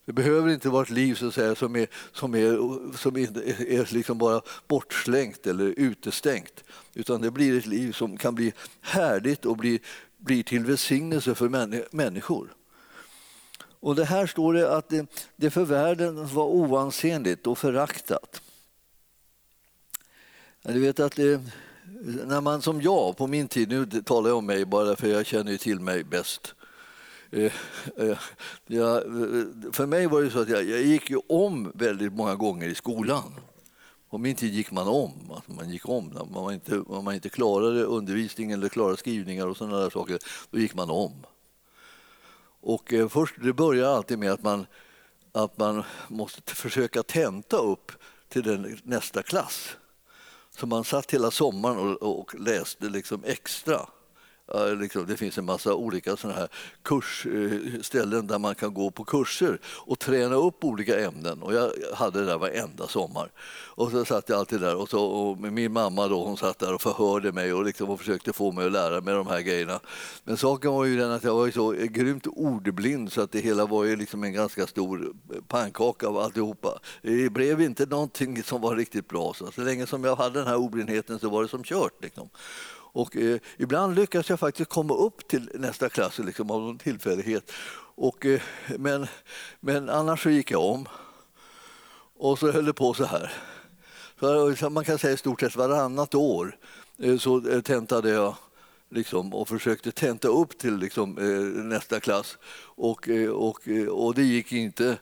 [0.05, 2.57] Det behöver inte vara ett liv så att säga, som är, som är,
[2.96, 3.38] som är,
[3.73, 9.46] är liksom bara bortslängt eller utestängt utan det blir ett liv som kan bli härligt
[9.46, 9.81] och bli,
[10.16, 11.49] bli till välsignelse för
[11.96, 12.55] människor.
[13.80, 18.42] Och det här står det att det, det för världen var oansenligt och föraktat.
[20.62, 21.40] Du vet att det,
[22.26, 25.26] när man som jag på min tid, nu talar jag om mig bara för jag
[25.26, 26.54] känner till mig bäst.
[27.30, 27.52] Eh,
[27.96, 28.18] eh,
[28.66, 32.34] jag, eh, för mig var det så att jag, jag gick ju om väldigt många
[32.34, 33.34] gånger i skolan.
[34.10, 35.12] På min tid gick man om.
[35.30, 36.16] Alltså man gick om.
[36.16, 40.18] Om man inte, om man inte klarade undervisningen eller klarade skrivningar och sådana där saker,
[40.50, 41.12] då gick man om.
[42.61, 44.66] Och eh, först, det börjar alltid med att man,
[45.33, 47.92] att man måste försöka tenta upp
[48.29, 49.77] till den, nästa klass.
[50.51, 53.87] Så man satt hela sommaren och, och läste liksom extra
[54.80, 56.48] Liksom, det finns en massa olika såna här
[56.82, 61.42] kursställen eh, där man kan gå på kurser och träna upp olika ämnen.
[61.42, 63.30] Och jag hade det där varenda sommar.
[63.80, 66.74] Och så satt jag alltid där och, så, och min mamma då, hon satt där
[66.74, 69.80] och förhörde mig och, liksom, och försökte få mig att lära mig de här grejerna.
[70.24, 73.66] Men saken var ju den att jag var så grymt ordblind så att det hela
[73.66, 75.12] var ju liksom en ganska stor
[75.48, 76.78] pannkaka av alltihopa.
[77.02, 79.34] Det blev inte någonting som var riktigt bra.
[79.34, 82.02] Så, så länge som jag hade den här ordblindheten så var det som kört.
[82.02, 82.28] Liksom.
[82.92, 87.53] Och, eh, ibland lyckas jag faktiskt komma upp till nästa klass liksom, av någon tillfällighet.
[87.94, 88.40] Och, eh,
[88.79, 89.07] men,
[89.61, 90.88] men annars så gick jag om.
[92.16, 93.33] Och så höll det på så här.
[94.57, 96.57] Så man kan säga i stort sett varannat år
[96.98, 98.35] eh, så eh, tentade jag
[98.90, 102.38] liksom, och försökte tenta upp till liksom, eh, nästa klass.
[102.62, 104.98] Och, eh, och, eh, och det gick inte.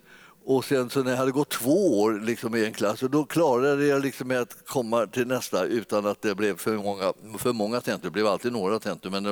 [0.51, 3.25] Och sen så när jag hade gått två år liksom i en klass, och då
[3.25, 7.81] klarade jag liksom att komma till nästa utan att det blev för många, för många
[7.81, 8.05] tentor.
[8.05, 9.23] Det blev alltid några tentor, men,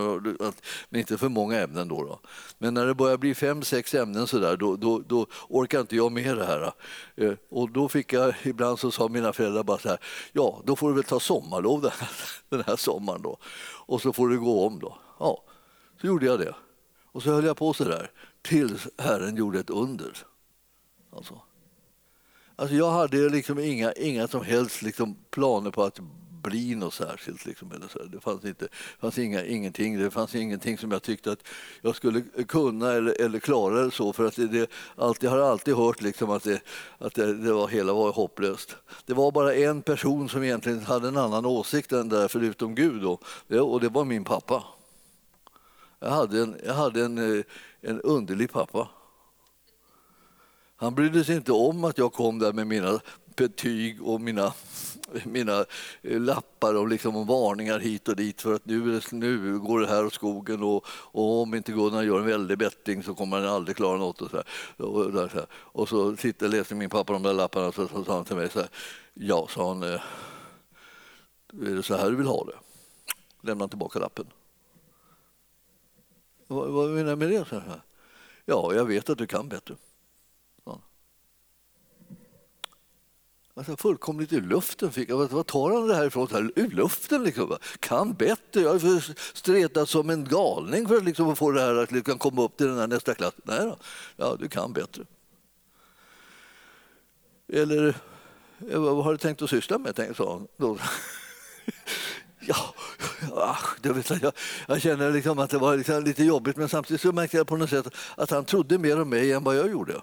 [0.89, 1.89] men inte för många ämnen.
[1.89, 2.21] Då, då,
[2.59, 5.97] Men när det började bli fem, sex ämnen så där, då, då, då orkade inte
[5.97, 6.73] jag med det här.
[7.17, 9.99] Eh, och då fick jag, ibland så sa mina föräldrar bara så här,
[10.33, 12.11] ja, då får du väl ta sommarlov den här,
[12.49, 13.39] den här sommaren då.
[13.87, 14.99] Och så får du gå om då.
[15.19, 15.43] Ja,
[16.01, 16.55] så gjorde jag det.
[17.13, 18.11] Och så höll jag på så där
[18.43, 20.27] tills Herren gjorde ett under.
[21.17, 21.41] Alltså.
[22.57, 26.01] Alltså jag hade liksom inga, inga som helst liksom planer på att
[26.43, 27.47] bli något särskilt.
[27.47, 27.99] Liksom, eller så.
[28.05, 28.69] Det fanns, inte,
[29.01, 29.99] fanns inga, ingenting.
[29.99, 31.43] Det fanns ingenting som jag tyckte att
[31.83, 33.81] jag skulle kunna eller, eller klara.
[33.81, 36.61] Eller så, för att det, det, alltid, jag har alltid hört liksom att, det,
[36.99, 38.77] att det, det var, hela var hopplöst.
[39.07, 43.03] Det var bara en person som egentligen hade en annan åsikt än där, förutom Gud.
[43.03, 43.19] Då,
[43.61, 44.65] och det var min pappa.
[45.99, 47.45] Jag hade en, jag hade en, eh,
[47.81, 48.89] en underlig pappa.
[50.77, 53.01] Han brydde sig inte om att jag kom där med mina
[53.37, 54.53] betyg och mina,
[55.25, 55.65] mina
[56.03, 60.07] eh, lappar och liksom varningar hit och dit för att nu, nu går det här
[60.07, 63.77] åt skogen och, och om inte Gunnar gör en väldig bättring så kommer han aldrig
[63.77, 64.23] klara något.
[64.23, 64.43] Och så,
[64.85, 68.05] och, där, så, och så sitter, läser min pappa de där lapparna och så, så
[68.05, 68.69] sa han till mig så här,
[69.15, 70.01] ja, sa han, eh,
[71.63, 72.59] är det så här du vill ha det?
[73.49, 74.27] Lämna tillbaka lappen.
[76.47, 77.49] Vad, vad menar du med det?
[77.49, 77.81] Så här?
[78.45, 79.75] Ja, jag vet att du kan bättre.
[83.59, 85.29] Alltså fullkomligt ur luften fick jag.
[85.29, 86.29] Vad tar han det här ifrån?
[86.33, 87.57] Här, ur luften liksom.
[87.81, 88.61] Kan bättre.
[88.61, 92.43] Jag har stretat som en galning för att liksom få det här att liksom komma
[92.43, 93.35] upp till den här nästa klass.
[93.45, 93.77] Nej då.
[94.17, 95.05] Ja, du kan bättre.
[97.53, 97.95] Eller
[98.59, 99.97] vad har du tänkt att syssla med?
[99.97, 100.79] Tänkte, sa han.
[102.49, 102.75] Ja,
[103.35, 104.33] ach, det vet jag.
[104.69, 107.57] jag känner liksom att det var liksom lite jobbigt men samtidigt så märkte jag på
[107.57, 110.01] något sätt att han trodde mer om mig än vad jag gjorde.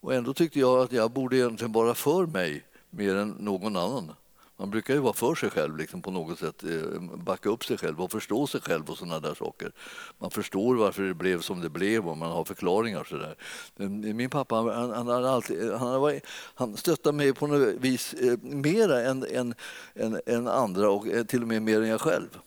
[0.00, 4.12] Och ändå tyckte jag att jag borde egentligen vara för mig mer än någon annan.
[4.60, 7.78] Man brukar ju vara för sig själv liksom på något sätt, eh, backa upp sig
[7.78, 9.72] själv och förstå sig själv och sådana där saker.
[10.18, 13.04] Man förstår varför det blev som det blev och man har förklaringar.
[13.04, 13.36] Så där.
[13.76, 16.20] Eh, min pappa han, han, alltid, han, var,
[16.54, 19.54] han stöttade mig på något vis eh, mera än, än,
[19.94, 22.38] än, än andra och eh, till och med mer än jag själv.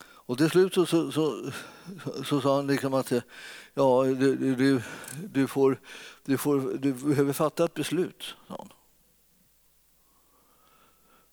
[0.00, 1.50] Och till slut så, så, så,
[2.24, 3.12] så sa han liksom att
[3.78, 4.82] ja, du, du,
[5.32, 5.80] du, får,
[6.24, 8.34] du, får, du behöver fatta ett beslut.
[8.48, 8.66] Ja.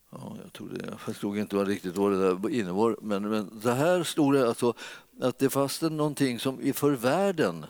[0.10, 2.98] Ja, jag, trodde, jag förstod inte vad riktigt vad det där innebar.
[3.02, 4.74] Men, men det här stod det alltså,
[5.22, 7.66] att det fanns någonting som för världen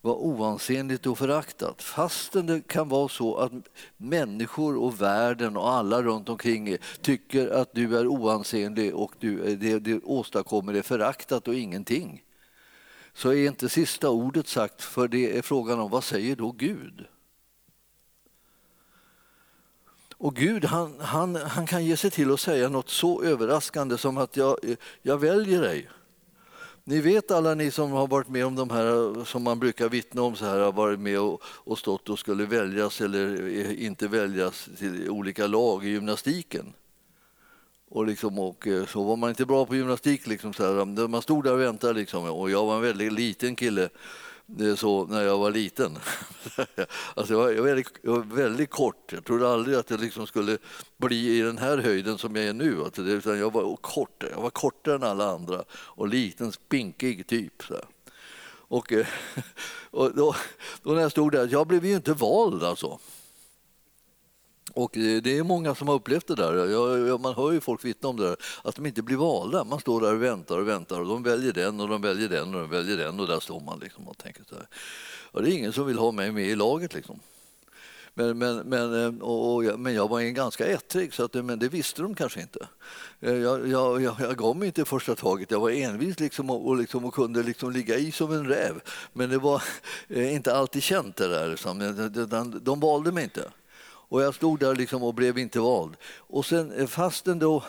[0.00, 1.82] var oansenligt och föraktat.
[1.82, 3.52] Fastän det kan vara så att
[3.96, 9.78] människor och världen och alla runt omkring tycker att du är oansenlig och du, det,
[9.78, 12.22] det åstadkommer det föraktat och ingenting
[13.14, 17.06] så är inte sista ordet sagt, för det är frågan om vad säger då Gud?
[20.16, 24.18] Och Gud han, han, han kan ge sig till att säga något så överraskande som
[24.18, 24.56] att jag,
[25.02, 25.88] jag väljer dig.
[26.84, 30.22] Ni vet alla ni som har varit med om de här som man brukar vittna
[30.22, 34.08] om så här, har varit med och, och stått och skulle väljas eller eh, inte
[34.08, 36.72] väljas till olika lag i gymnastiken.
[37.94, 40.26] Och, liksom, och eh, så var man inte bra på gymnastik.
[40.26, 43.56] Liksom, så här, man stod där och väntade liksom, och jag var en väldigt liten
[43.56, 43.88] kille
[44.60, 45.98] eh, så när jag var liten.
[47.14, 49.12] alltså jag, var, jag, var väldigt, jag, var, väldigt, kort.
[49.12, 50.58] Jag trodde aldrig att jag liksom skulle
[50.96, 52.84] bli i den här höjden som jag är nu.
[52.84, 54.24] Alltså det, utan jag var kort.
[54.30, 57.62] Jag var kortare än alla andra och liten, spinkig typ.
[57.62, 57.74] Så.
[58.52, 59.06] Och, eh,
[59.90, 60.34] och då,
[60.82, 62.98] då, när jag stod där, jag blev ju inte vald alltså.
[64.74, 66.54] Och eh, det är många som har upplevt det där.
[66.54, 69.64] Jag, man hör ju folk vittna om det där, att de inte blir valda.
[69.64, 72.54] Man står där och väntar och väntar och de väljer den och de väljer den
[72.54, 74.66] och de väljer den och där står man liksom och tänker så här.
[75.32, 77.20] Ja, det är ingen som vill ha mig med i laget liksom.
[78.14, 81.58] Men, men, men, eh, och, och, men jag var en ganska ettrig, så att, men
[81.58, 82.66] det visste de kanske inte.
[83.20, 85.50] Eh, jag, jag, jag, jag gav mig inte första taget.
[85.50, 88.80] Jag var envis liksom och, och, liksom och kunde liksom ligga i som en räv.
[89.12, 89.62] Men det var
[90.08, 91.48] inte alltid känt det där.
[91.48, 91.78] Liksom.
[92.30, 93.50] De, de valde mig inte.
[94.12, 95.96] Och jag stod där liksom och blev inte vald.
[96.16, 97.64] Och sen eh, fastän då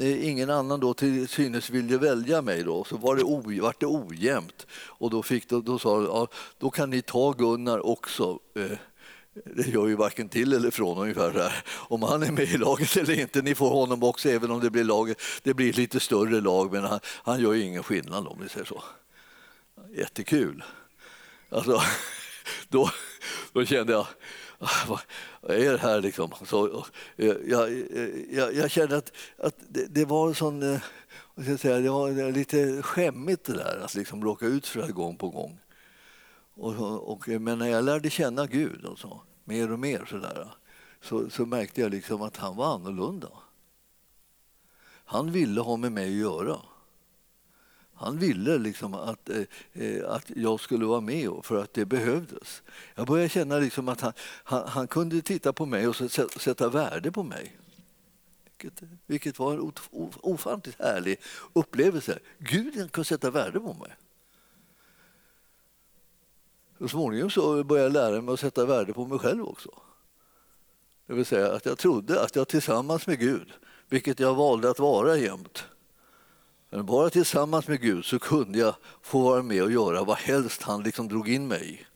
[0.00, 3.74] eh, ingen annan då till synes ville välja mig då, så var det, o, var
[3.78, 4.66] det ojämnt.
[4.72, 8.38] Och då, fick, då, då sa ja, då kan ni ta Gunnar också.
[8.54, 8.78] Eh,
[9.44, 11.64] det gör ju varken till eller från ungefär här.
[11.68, 13.42] Om han är med i laget eller inte.
[13.42, 15.20] Ni får honom också även om det blir laget.
[15.42, 18.66] Det blir lite större lag men han, han gör ju ingen skillnad om vi säger
[18.66, 18.82] så.
[19.96, 20.64] Jättekul.
[21.50, 21.82] Alltså,
[22.68, 22.90] då,
[23.52, 24.06] då kände jag
[24.88, 26.32] vad är det här liksom?
[26.46, 26.84] Så,
[27.16, 30.62] eh, jag, eh, jag, jag kände att, att det, det var en sån...
[30.62, 30.80] Eh,
[31.34, 34.82] vad ska jag säga, det var lite skämmigt det där att liksom råka ut för
[34.82, 35.58] det gång på gång.
[36.54, 40.48] Och, och, men när jag lärde känna Gud och så, mer och mer så, där,
[41.02, 43.28] så, så märkte jag liksom att han var annorlunda.
[45.04, 46.56] Han ville ha med mig att göra.
[48.00, 52.62] Han ville liksom att, eh, eh, att jag skulle vara med för att det behövdes.
[52.94, 54.12] Jag började känna liksom att han,
[54.44, 55.96] han, han kunde titta på mig och
[56.40, 57.56] sätta värde på mig.
[58.44, 59.72] Vilket, vilket var en
[60.20, 61.20] ofantligt härlig
[61.52, 62.18] upplevelse.
[62.38, 63.96] Gud kunde sätta värde på mig.
[66.78, 69.70] Så småningom så började jag lära mig att sätta värde på mig själv också.
[71.06, 73.52] Det vill säga att jag trodde att jag tillsammans med Gud,
[73.88, 75.64] vilket jag valde att vara jämt,
[76.70, 80.62] men bara tillsammans med Gud så kunde jag få vara med och göra vad helst
[80.62, 81.86] han liksom drog in mig i.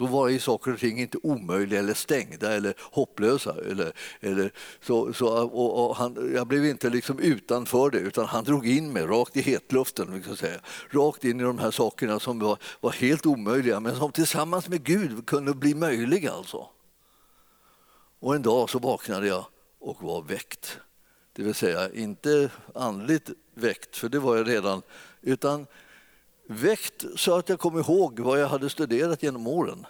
[0.00, 3.54] Då var ju saker och ting inte omöjliga eller stängda eller hopplösa.
[3.70, 8.44] Eller, eller så, så, och, och han, jag blev inte liksom utanför det, utan han
[8.44, 10.14] drog in mig rakt i hetluften.
[10.14, 10.60] Liksom säga.
[10.90, 14.84] Rakt in i de här sakerna som var, var helt omöjliga, men som tillsammans med
[14.84, 16.32] Gud kunde bli möjliga.
[16.32, 16.68] Alltså.
[18.20, 19.44] Och en dag så vaknade jag
[19.80, 20.78] och var väckt.
[21.32, 23.30] Det vill säga inte andligt
[23.60, 24.82] väckt, för det var jag redan,
[25.22, 25.66] utan
[26.46, 29.86] väckt så att jag kom ihåg vad jag hade studerat genom åren.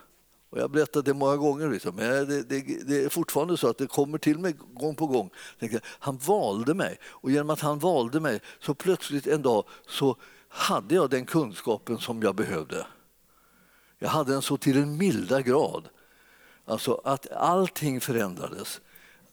[0.51, 1.97] Och jag har berättat det många gånger, liksom.
[1.97, 5.31] men det, det, det, är fortfarande så att det kommer till mig gång på gång.
[5.85, 10.17] Han valde mig och genom att han valde mig så plötsligt en dag så
[10.49, 12.87] hade jag den kunskapen som jag behövde.
[13.99, 15.89] Jag hade den så till en milda grad.
[16.65, 18.81] Alltså att allting förändrades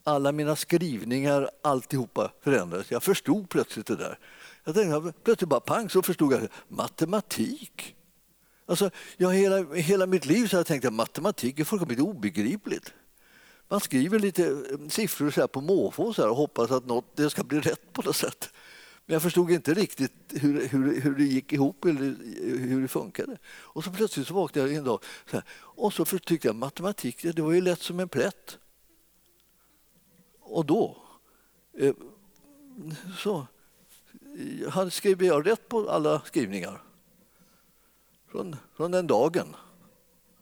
[0.08, 2.92] alla mina skrivningar, alltihopa förändrades.
[2.92, 4.20] Jag förstod plötsligt det där.
[4.64, 7.96] Jag tänkte, plötsligt bara pang så förstod jag matematik.
[8.66, 12.94] Alltså, jag, hela, hela mitt liv så har jag tänkt att matematik är fullkomligt obegripligt.
[13.68, 17.16] Man skriver lite eh, siffror så här på måfå så här och hoppas att något,
[17.16, 18.50] det ska bli rätt på något sätt.
[19.06, 22.88] Men jag förstod inte riktigt hur, hur, hur det gick ihop eller eh, hur det
[22.88, 23.38] funkade.
[23.48, 27.26] Och så plötsligt så vaknade jag en dag så här, och så tyckte jag matematik
[27.36, 28.58] det var ju lätt som en plätt.
[30.50, 30.98] Och då
[31.78, 31.94] eh,
[33.18, 33.48] så
[34.70, 36.82] han skrev jag rätt på alla skrivningar.
[38.28, 39.56] Från, från den dagen.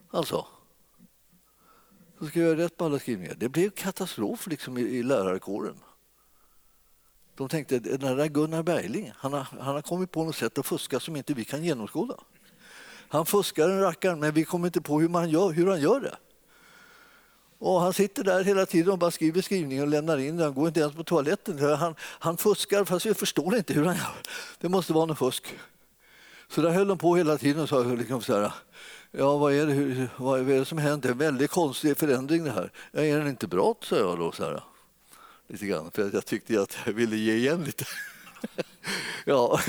[0.09, 0.45] Alltså.
[2.19, 3.35] Så skrev jag rätt på alla skrivningar.
[3.37, 5.75] Det blev katastrof liksom i, i lärarkåren.
[7.35, 10.65] De tänkte den där Gunnar Bergling, han har, han har kommit på något sätt att
[10.65, 12.15] fuska som inte vi kan genomskåda.
[13.07, 15.99] Han fuskar en rackaren, men vi kommer inte på hur, man gör, hur han gör
[15.99, 16.17] det.
[17.59, 20.67] Och han sitter där hela tiden och bara skriver skrivningar och lämnar in Han går
[20.67, 21.59] inte ens på toaletten.
[21.59, 24.15] Han, han fuskar fast jag förstår inte hur han gör.
[24.59, 25.55] Det måste vara något fusk.
[26.47, 28.51] Så där höll de på hela tiden och sa liksom så här,
[29.11, 31.03] ja vad är det, hur, vad är det som hänt?
[31.03, 32.71] Det är en väldigt konstig förändring det här.
[32.91, 33.75] Ja, är den inte bra?
[33.81, 34.31] sa jag då.
[34.31, 34.63] Så här,
[35.47, 37.85] lite grann, för jag tyckte att jag ville ge igen lite.
[39.25, 39.59] ja,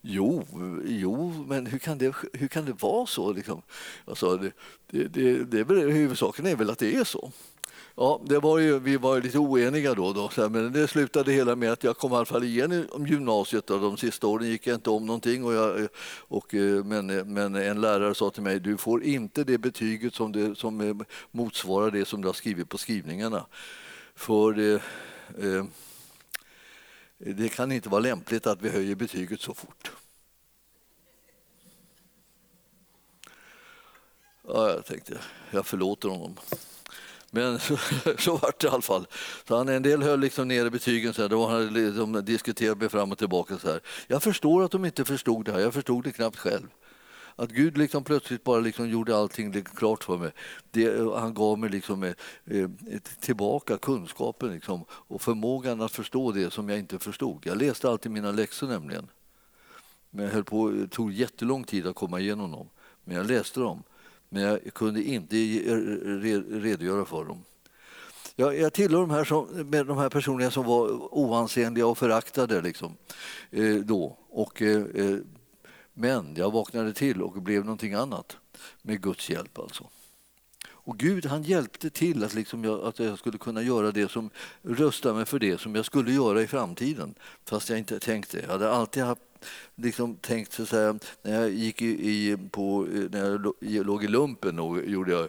[0.00, 0.44] jo,
[0.84, 3.32] jo, men hur kan det, hur kan det vara så?
[3.32, 3.62] Liksom?
[4.04, 4.52] Alltså, det,
[4.90, 7.32] det, det, det, huvudsaken är väl att det är så.
[7.96, 11.72] Ja, det var ju, vi var lite oeniga då, då men det slutade hela med
[11.72, 13.70] att jag kom i alla fall igen om gymnasiet.
[13.70, 15.44] Och de sista åren gick jag inte om någonting.
[15.44, 15.88] Och jag,
[16.18, 20.32] och, eh, men, men en lärare sa till mig, du får inte det betyget som,
[20.32, 20.94] det, som eh,
[21.30, 23.46] motsvarar det som du har skrivit på skrivningarna.
[24.14, 24.82] För det,
[25.38, 25.64] eh, eh
[27.22, 29.90] det kan inte vara lämpligt att vi höjer betyget så fort.
[34.48, 35.18] Ja, jag tänkte,
[35.50, 36.36] jag förlåter honom.
[37.30, 37.76] Men så,
[38.18, 39.06] så var det i alla fall.
[39.48, 42.88] Så han, en del höll liksom nere betygen, så här, då han, de diskuterade mig
[42.88, 43.58] fram och tillbaka.
[43.58, 43.80] Så här.
[44.06, 46.68] Jag förstår att de inte förstod det här, jag förstod det knappt själv.
[47.40, 50.30] Att Gud liksom plötsligt bara liksom gjorde allting klart för mig.
[50.70, 52.12] Det, han gav mig liksom, eh,
[52.46, 52.68] eh
[53.20, 57.46] tillbaka kunskapen liksom, och förmågan att förstå det som jag inte förstod.
[57.46, 59.08] Jag läste alltid mina läxor nämligen.
[60.10, 62.68] Men jag höll på, det tog jättelång tid att komma igenom dem.
[63.04, 63.82] Men jag läste dem.
[64.28, 65.76] Men jag kunde inte eh,
[66.60, 67.44] redogöra för dem.
[68.36, 72.62] Jag, jag tillhör de här, som, med de här personerna som var oansenliga och föraktade
[72.62, 72.96] liksom,
[73.50, 74.18] eh, då.
[74.30, 75.16] Och, eh, eh
[75.94, 78.36] men jag vaknade till och blev någonting annat
[78.82, 79.58] med Guds hjälp.
[79.58, 79.86] alltså.
[80.90, 84.30] Och Gud han hjälpte till att, liksom jag, att jag skulle kunna göra det som
[84.62, 87.14] rösta mig för det som jag skulle göra i framtiden.
[87.44, 88.40] Fast jag inte tänkte.
[88.40, 89.22] Jag hade alltid haft,
[89.74, 90.98] liksom tänkt så här...
[91.22, 95.28] när jag gick i, i, på, när jag låg i lumpen och gjorde jag,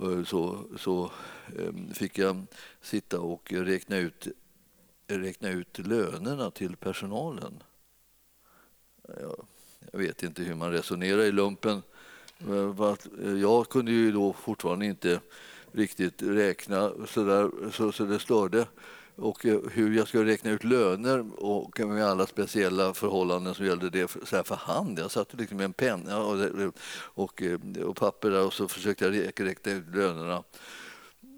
[0.00, 1.10] eh, så, så
[1.58, 2.46] ehm, fick jag
[2.82, 4.28] sitta och räkna ut,
[5.06, 7.62] räkna ut lönerna till personalen
[9.92, 11.82] jag vet inte hur man resonerar i lumpen.
[13.40, 15.20] Jag kunde ju då fortfarande inte
[15.72, 18.66] riktigt räkna så, där, så, så det störde
[19.20, 23.90] och eh, hur jag skulle räkna ut löner och med alla speciella förhållanden som gällde
[23.90, 24.98] det så här för hand.
[24.98, 29.04] Jag satt liksom med en penna och, och, eh, och papper där och så försökte
[29.04, 30.42] jag räkna ut lönerna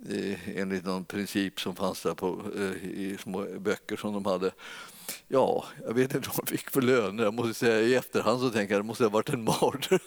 [0.08, 2.42] eh, enligt någon princip som fanns där på,
[2.82, 4.50] i små böcker som de hade.
[5.28, 7.24] Ja, jag vet inte vad de fick för löner.
[7.24, 9.98] Jag måste säga i efterhand så tänker jag att det måste ha varit en mardröm.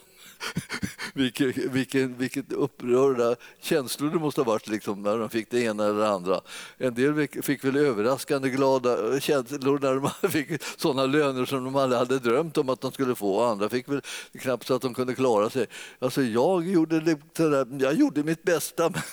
[1.14, 5.86] vilket, vilket, vilket upprörda känslor det måste ha varit liksom, när de fick det ena
[5.86, 6.42] eller det andra.
[6.78, 12.00] En del fick väl överraskande glada känslor när de fick sådana löner som de aldrig
[12.00, 13.44] hade drömt om att de skulle få.
[13.44, 14.02] Andra fick väl
[14.40, 15.68] knappt så att de kunde klara sig.
[16.00, 17.18] Alltså, jag, gjorde,
[17.80, 18.94] jag gjorde mitt bästa.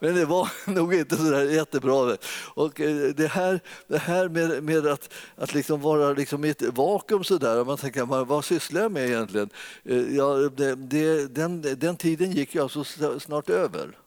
[0.00, 2.16] Men det var nog inte så där jättebra.
[2.54, 6.62] Och eh, det här, det här med, med att, att liksom vara liksom i ett
[6.62, 9.50] vakuum så där, man tänker vad sysslar jag med egentligen?
[9.84, 12.84] Eh, ja, det, det, den, den tiden gick ju alltså
[13.18, 13.98] snart över.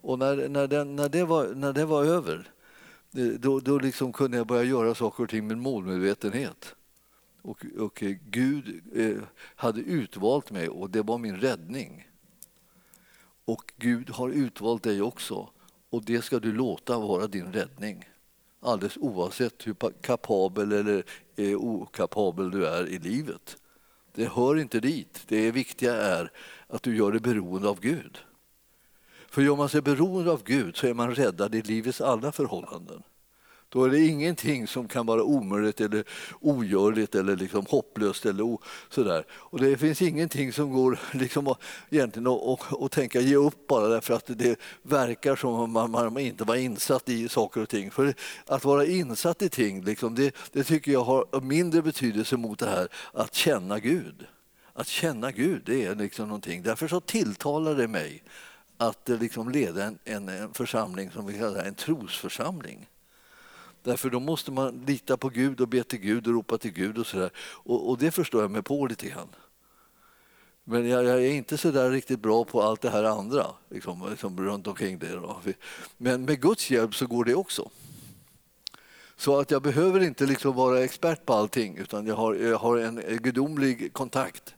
[0.00, 2.50] Och när, när, den, när, det, var, när det var över,
[3.16, 6.74] eh, då, då liksom kunde jag börja göra saker och ting med målmedvetenhet.
[7.42, 8.80] Och, och Gud
[9.36, 12.06] hade utvalt mig och det var min räddning.
[13.44, 15.50] Och Gud har utvalt dig också
[15.90, 18.04] och det ska du låta vara din räddning.
[18.60, 21.04] Alldeles oavsett hur kapabel eller
[21.36, 23.56] eh, okapabel du är i livet.
[24.12, 25.22] Det hör inte dit.
[25.26, 26.30] Det viktiga är
[26.66, 28.18] att du gör dig beroende av Gud.
[29.30, 33.02] För gör man sig beroende av Gud så är man räddad i livets alla förhållanden.
[33.74, 36.04] Då är det ingenting som kan vara omöjligt eller
[36.40, 38.26] ogörligt eller liksom hopplöst.
[38.26, 39.24] Eller o, sådär.
[39.30, 41.58] Och det finns ingenting som går liksom att,
[41.90, 45.90] egentligen att, att, att tänka ge upp bara därför att det verkar som om man,
[45.90, 47.90] man inte var insatt i saker och ting.
[47.90, 48.14] För
[48.46, 52.66] att vara insatt i ting, liksom, det, det tycker jag har mindre betydelse mot det
[52.66, 54.26] här att känna Gud.
[54.72, 56.62] Att känna Gud, det är liksom någonting.
[56.62, 58.22] Därför så tilltalar det mig
[58.76, 62.88] att eh, liksom leda en, en, en församling som vi kallar en trosförsamling.
[63.84, 66.98] Därför då måste man lita på Gud och be till Gud och ropa till Gud
[66.98, 67.30] och sådär.
[67.38, 69.28] Och, och det förstår jag mig på lite grann.
[70.64, 74.10] Men jag, jag, är inte så där riktigt bra på allt det här andra liksom,
[74.10, 75.12] liksom runt omkring det.
[75.12, 75.40] Då.
[75.96, 77.70] Men med Guds hjälp så går det också.
[79.16, 82.78] Så att jag behöver inte liksom vara expert på allting utan jag har, jag har
[82.78, 84.54] en gudomlig kontakt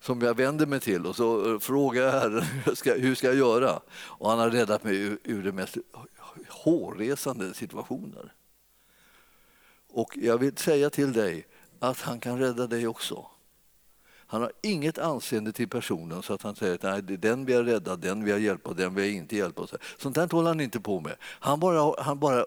[0.00, 3.36] som jag vänder mig till och så eh, frågar jag Herren hur ska, ska jag
[3.36, 3.80] göra?
[3.90, 5.76] Och han har räddat mig ur, ur de mest
[6.48, 8.32] hårresande situationer.
[9.92, 11.46] Och jag vill säga till dig
[11.78, 13.26] att han kan rädda dig också.
[14.30, 17.66] Han har inget anseende till personen så att han säger att Nej, den vill jag
[17.66, 19.66] rädda, den vill jag hjälpa, den vill jag inte hjälpa.
[19.98, 21.16] Sånt där håller han inte på med.
[21.22, 22.44] Han bara, han bara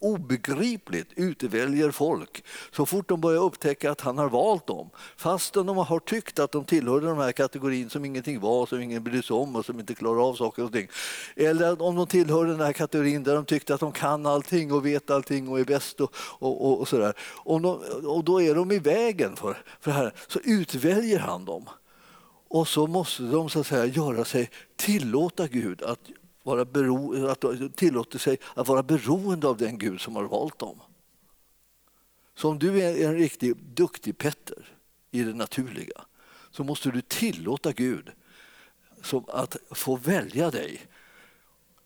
[0.00, 4.90] obegripligt utväljer folk så fort de börjar upptäcka att han har valt dem.
[5.16, 9.04] Fastän de har tyckt att de tillhörde den här kategorin som ingenting var, som ingen
[9.04, 10.88] brydde sig om och som inte klarar av saker och ting.
[11.36, 14.86] Eller om de tillhör den här kategorin där de tyckte att de kan allting och
[14.86, 17.14] vet allting och är bäst och, och, och, och sådär.
[17.44, 20.12] Och, de, och då är de i vägen för, för det här.
[20.28, 21.68] Så utväljer ger han dem.
[22.48, 26.00] Och så måste de så att säga göra sig, tillåta Gud att
[26.42, 27.44] vara bero, att
[27.76, 30.80] tillåta sig att vara beroende av den Gud som har valt dem.
[32.34, 34.72] Så om du är en riktigt duktig Petter
[35.10, 36.04] i det naturliga
[36.50, 38.10] så måste du tillåta Gud
[39.02, 40.86] som att få välja dig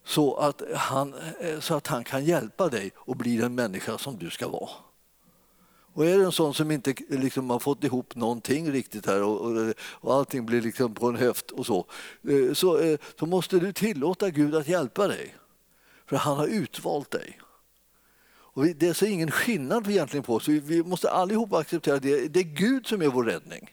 [0.04, 1.14] så att, han,
[1.60, 4.91] så att han kan hjälpa dig och bli den människa som du ska vara.
[5.94, 9.40] Och är det en sån som inte liksom har fått ihop någonting riktigt här och,
[9.40, 11.86] och, och allting blir liksom på en höft och så,
[12.28, 15.36] eh, så, eh, så måste du tillåta Gud att hjälpa dig.
[16.06, 17.40] För han har utvalt dig.
[18.54, 20.48] Och det är så ingen skillnad egentligen på oss.
[20.48, 22.28] Vi måste allihopa acceptera det.
[22.28, 23.70] Det är Gud som är vår räddning.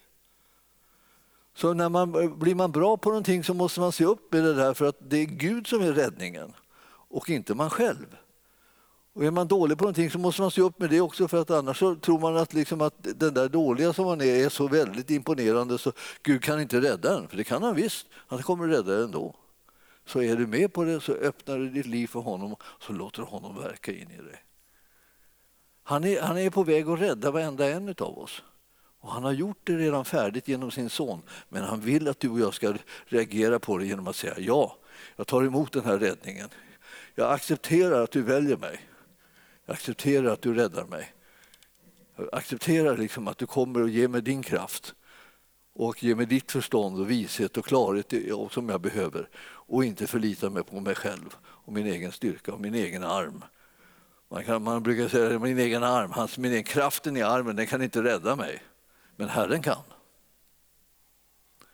[1.55, 4.53] Så när man, blir man bra på någonting så måste man se upp med det
[4.53, 6.53] där för att det är Gud som är räddningen
[7.09, 8.17] och inte man själv.
[9.20, 11.41] Och är man dålig på någonting så måste man se upp med det också för
[11.41, 14.49] att annars så tror man att, liksom att den där dåliga som man är är
[14.49, 15.91] så väldigt imponerande så
[16.24, 17.28] Gud kan inte rädda en.
[17.28, 19.36] För det kan han visst, han kommer rädda en ändå.
[20.05, 22.93] Så är du med på det så öppnar du ditt liv för honom och så
[22.93, 24.43] låter honom verka in i dig.
[25.84, 28.43] Han är, han är på väg att rädda varenda en av oss.
[28.99, 31.22] Och han har gjort det redan färdigt genom sin son.
[31.49, 32.74] Men han vill att du och jag ska
[33.05, 34.78] reagera på det genom att säga ja,
[35.15, 36.49] jag tar emot den här räddningen.
[37.15, 38.89] Jag accepterar att du väljer mig.
[39.70, 41.13] Jag accepterar att du räddar mig.
[42.15, 44.93] Jag accepterar liksom att du kommer och ger mig din kraft
[45.74, 48.13] och ger mig ditt förstånd och vishet och klarhet
[48.51, 52.61] som jag behöver och inte förlita mig på mig själv och min egen styrka och
[52.61, 53.43] min egen arm.
[54.30, 57.55] Man, kan, man brukar säga att min egen arm, hans, min egen kraften i armen,
[57.55, 58.63] den kan inte rädda mig.
[59.15, 59.84] Men Herren kan.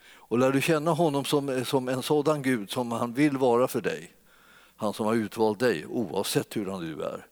[0.07, 3.81] Och lär du känna honom som, som en sådan Gud som han vill vara för
[3.81, 4.15] dig,
[4.75, 7.25] han som har utvalt dig oavsett hur du är,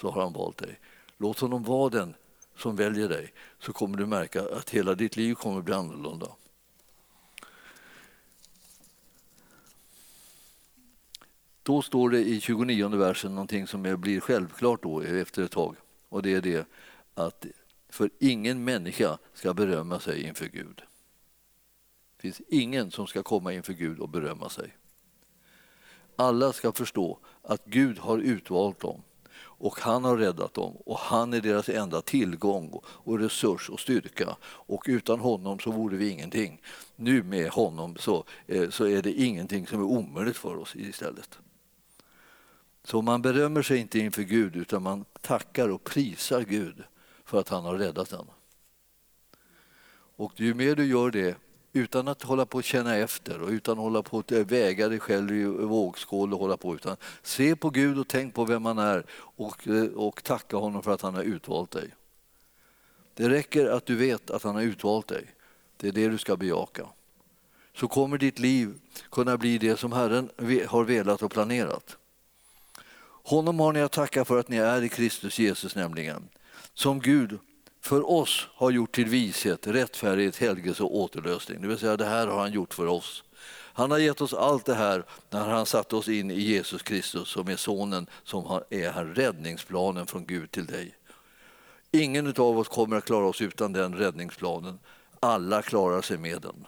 [0.00, 0.78] så har han valt dig.
[1.16, 2.14] Låt honom vara den
[2.56, 6.28] som väljer dig så kommer du märka att hela ditt liv kommer bli annorlunda.
[11.62, 15.76] Då står det i 29 versen någonting som blir självklart då efter ett tag
[16.08, 16.68] och det är det
[17.14, 17.46] att
[17.88, 20.82] för ingen människa ska berömma sig inför Gud.
[22.16, 24.76] Det finns ingen som ska komma inför Gud och berömma sig.
[26.16, 29.02] Alla ska förstå att Gud har utvalt dem
[29.60, 34.36] och han har räddat dem och han är deras enda tillgång och resurs och styrka.
[34.42, 36.60] Och utan honom så vore vi ingenting.
[36.96, 41.38] Nu med honom så, eh, så är det ingenting som är omöjligt för oss istället.
[42.84, 46.82] Så man berömmer sig inte inför Gud utan man tackar och prisar Gud
[47.24, 48.26] för att han har räddat en.
[50.16, 51.36] Och ju mer du gör det
[51.72, 54.88] utan att hålla på att känna efter och utan att hålla på att eh, väga
[54.88, 58.64] dig själv i vågskål och hålla på utan se på Gud och tänk på vem
[58.64, 61.90] han är och, eh, och tacka honom för att han har utvalt dig.
[63.14, 65.26] Det räcker att du vet att han har utvalt dig.
[65.76, 66.86] Det är det du ska bejaka.
[67.74, 68.74] Så kommer ditt liv
[69.10, 70.30] kunna bli det som Herren
[70.68, 71.96] har velat och planerat.
[73.22, 76.28] Honom har ni att tacka för att ni är i Kristus Jesus nämligen
[76.74, 77.38] som Gud
[77.80, 81.62] för oss har gjort till vishet, rättfärdighet, helgelse och återlösning.
[81.62, 83.24] Det vill säga det här har han gjort för oss.
[83.72, 87.28] Han har gett oss allt det här när han satte oss in i Jesus Kristus
[87.28, 90.94] som är sonen som är här räddningsplanen från Gud till dig.
[91.90, 94.78] Ingen av oss kommer att klara oss utan den räddningsplanen.
[95.20, 96.66] Alla klarar sig med den.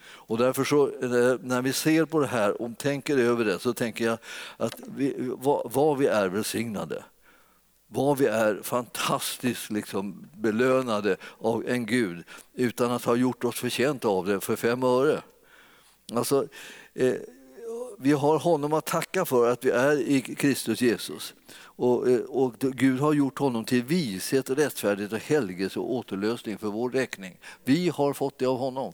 [0.00, 3.74] Och därför så, eh, när vi ser på det här och tänker över det så
[3.74, 4.18] tänker jag
[4.56, 7.04] att vi, vad, vad vi är välsignade
[7.88, 12.24] vad vi är fantastiskt liksom belönade av en Gud
[12.54, 15.22] utan att ha gjort oss förtjänta av det för fem öre.
[16.12, 16.48] Alltså,
[16.94, 17.14] eh,
[17.98, 21.34] vi har honom att tacka för att vi är i Kristus Jesus.
[21.58, 26.68] Och, eh, och Gud har gjort honom till vishet, rättfärdighet och helgelse och återlösning för
[26.68, 27.38] vår räkning.
[27.64, 28.92] Vi har fått det av honom.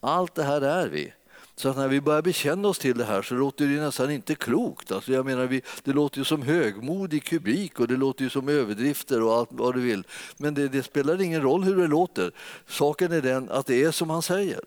[0.00, 1.12] Allt det här är vi.
[1.58, 4.34] Så att när vi börjar bekänna oss till det här så låter det nästan inte
[4.34, 4.92] klokt.
[4.92, 8.48] Alltså jag menar, vi, det låter ju som högmodig kubik och det låter ju som
[8.48, 10.04] överdrifter och allt vad du vill.
[10.36, 12.32] Men det, det spelar ingen roll hur det låter.
[12.66, 14.60] Saken är den att det är som han säger.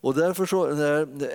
[0.00, 0.64] Och därför så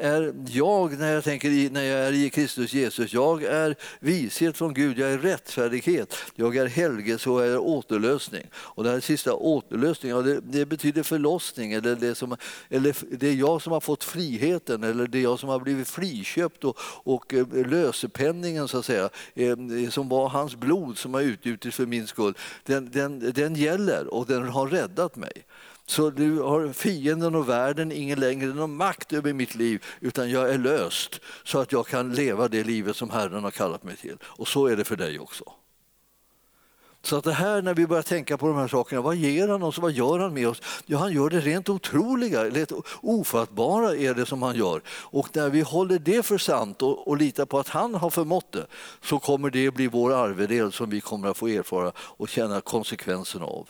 [0.01, 4.73] är jag, när jag tänker när jag är i Kristus Jesus, jag är vishet från
[4.73, 8.47] Gud, jag är rättfärdighet, jag är helgelse och jag är återlösning.
[8.53, 12.37] Och det här sista återlösning, ja, det, det, betyder förlossning, eller det, som,
[12.69, 15.87] eller det är jag som har fått friheten, eller det är jag som har blivit
[15.87, 21.13] friköpt och, och eh, lösepenningen så att säga, eh, eh, som var hans blod som
[21.13, 22.33] har utgjutits för min skull,
[22.63, 25.45] den, den, den gäller och den har räddat mig.
[25.85, 30.49] Så nu har fienden och världen ingen längre någon makt över mitt liv utan jag
[30.49, 34.17] är löst så att jag kan leva det livet som Herren har kallat mig till.
[34.23, 35.43] Och så är det för dig också.
[37.05, 39.63] Så att det här när vi börjar tänka på de här sakerna, vad ger han
[39.63, 40.61] oss, vad gör han med oss?
[40.85, 42.71] Ja, han gör det rent otroliga, rent
[43.01, 44.81] ofattbara är det som han gör.
[44.87, 48.51] Och när vi håller det för sant och, och litar på att han har förmått
[48.51, 48.67] det
[49.01, 53.45] så kommer det bli vår arvedel som vi kommer att få erfara och känna konsekvenserna
[53.45, 53.69] av.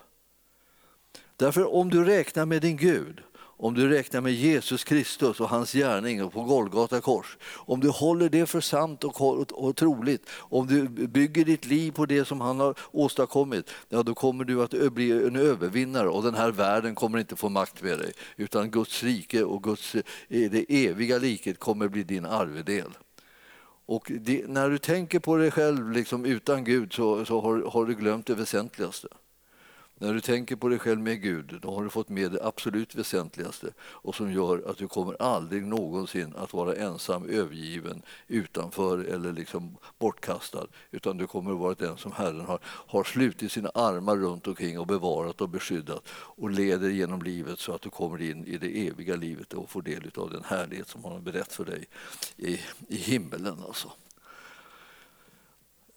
[1.38, 3.22] Därför om du räknar med din Gud
[3.64, 8.30] om du räknar med Jesus Kristus och hans gärning på Golgata kors, om du håller
[8.30, 12.60] det för sant och, och, troligt, om du bygger ditt liv på det som han
[12.60, 17.20] har åstadkommit, ja, då kommer du att bli en övervinnare och den här världen kommer
[17.20, 21.88] inte få makt med dig, utan Guds rike och Guds, eh, det eviga liket kommer
[21.88, 22.92] bli din arvedel.
[23.86, 27.86] Och det, när du tänker på dig själv liksom utan Gud så, så har, har
[27.86, 29.08] du glömt det väsentligaste.
[29.98, 32.96] När du tänker på dig själv med Gud, då har du fått med det absolut
[32.96, 39.32] väsentligaste och som gör att du kommer aldrig någonsin att vara ensam, övergiven, utanför eller
[39.32, 40.68] liksom bortkastad.
[40.91, 44.80] Utan du kommer att vara den som Herren har, har slutit sina armar runt omkring
[44.80, 48.88] och bevarat och beskyddat och leder genom livet så att du kommer in i det
[48.88, 51.86] eviga livet och får del av den härlighet som han har berättat för dig
[52.38, 53.64] i, i himmelen.
[53.68, 53.91] Alltså.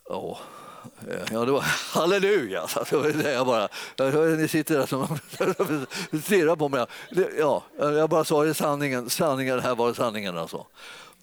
[0.08, 0.38] Ja.
[1.32, 1.64] Ja, det var
[1.94, 2.66] halleluja!
[2.90, 3.68] Det var det jag bara,
[4.36, 5.18] ni sitter där som
[6.22, 6.86] stirrar på mig.
[7.38, 10.66] Ja, jag bara sa det sanningen, sanningen, här var sanningen alltså.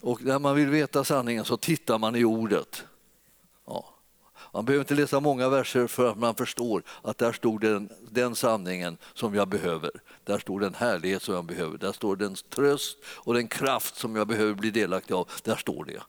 [0.02, 2.84] Och när man vill veta sanningen så tittar man i ordet.
[3.68, 3.94] Ja.
[4.54, 8.36] Man behöver inte läsa många verser för att man förstår att där stod den, den
[8.36, 9.92] sanningen som jag behöver.
[10.24, 11.78] Där står den härlighet som jag behöver.
[11.78, 15.30] Där står den tröst och den kraft som jag behöver bli delaktig av.
[15.44, 16.02] Där står det.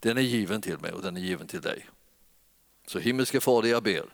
[0.00, 1.86] Den är given till mig och den är given till dig.
[2.86, 4.04] Så himmelske Fader, jag ber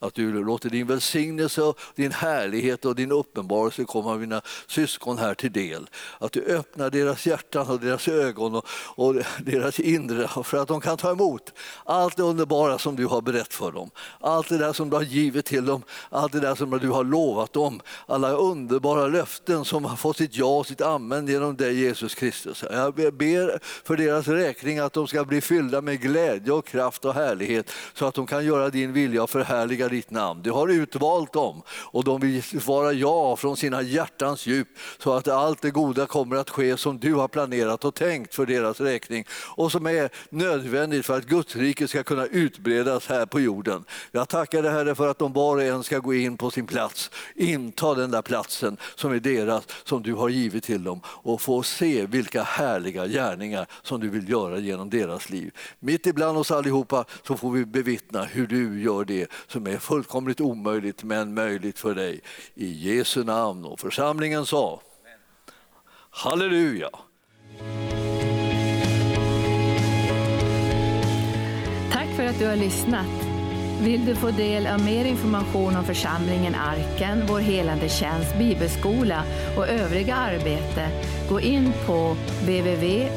[0.00, 5.52] att du låter din välsignelse, din härlighet och din uppenbarelse komma mina syskon här till
[5.52, 5.90] del.
[6.18, 10.80] Att du öppnar deras hjärtan och deras ögon och, och deras inre för att de
[10.80, 11.52] kan ta emot
[11.84, 13.90] allt det underbara som du har berättat för dem.
[14.20, 17.04] Allt det där som du har givit till dem, allt det där som du har
[17.04, 17.80] lovat dem.
[18.06, 22.64] Alla underbara löften som har fått sitt ja och sitt amen genom dig Jesus Kristus.
[22.70, 27.14] Jag ber för deras räkning att de ska bli fyllda med glädje och kraft och
[27.14, 30.42] härlighet så att de kan göra din vilja och förhärliga ditt namn.
[30.42, 34.68] Du har utvalt dem och de vill svara ja från sina hjärtans djup
[34.98, 38.46] så att allt det goda kommer att ske som du har planerat och tänkt för
[38.46, 39.24] deras räkning
[39.56, 43.84] och som är nödvändigt för att Guds rike ska kunna utbredas här på jorden.
[44.12, 46.66] Jag tackar dig Herre för att de var och en ska gå in på sin
[46.66, 51.40] plats, inta den där platsen som är deras, som du har givit till dem och
[51.40, 55.54] få se vilka härliga gärningar som du vill göra genom deras liv.
[55.80, 59.80] Mitt ibland oss allihopa så får vi bevittna hur du gör det som är är
[59.80, 62.20] fullkomligt omöjligt men möjligt för dig.
[62.54, 63.64] I Jesu namn.
[63.64, 64.80] Och församlingen sa
[66.10, 66.90] Halleluja!
[71.92, 73.06] Tack för att du har lyssnat.
[73.82, 79.22] Vill du få del av mer information om församlingen Arken, vår helande tjänst, bibelskola
[79.56, 80.88] och övriga arbete,
[81.28, 83.08] gå in på www.arken.org.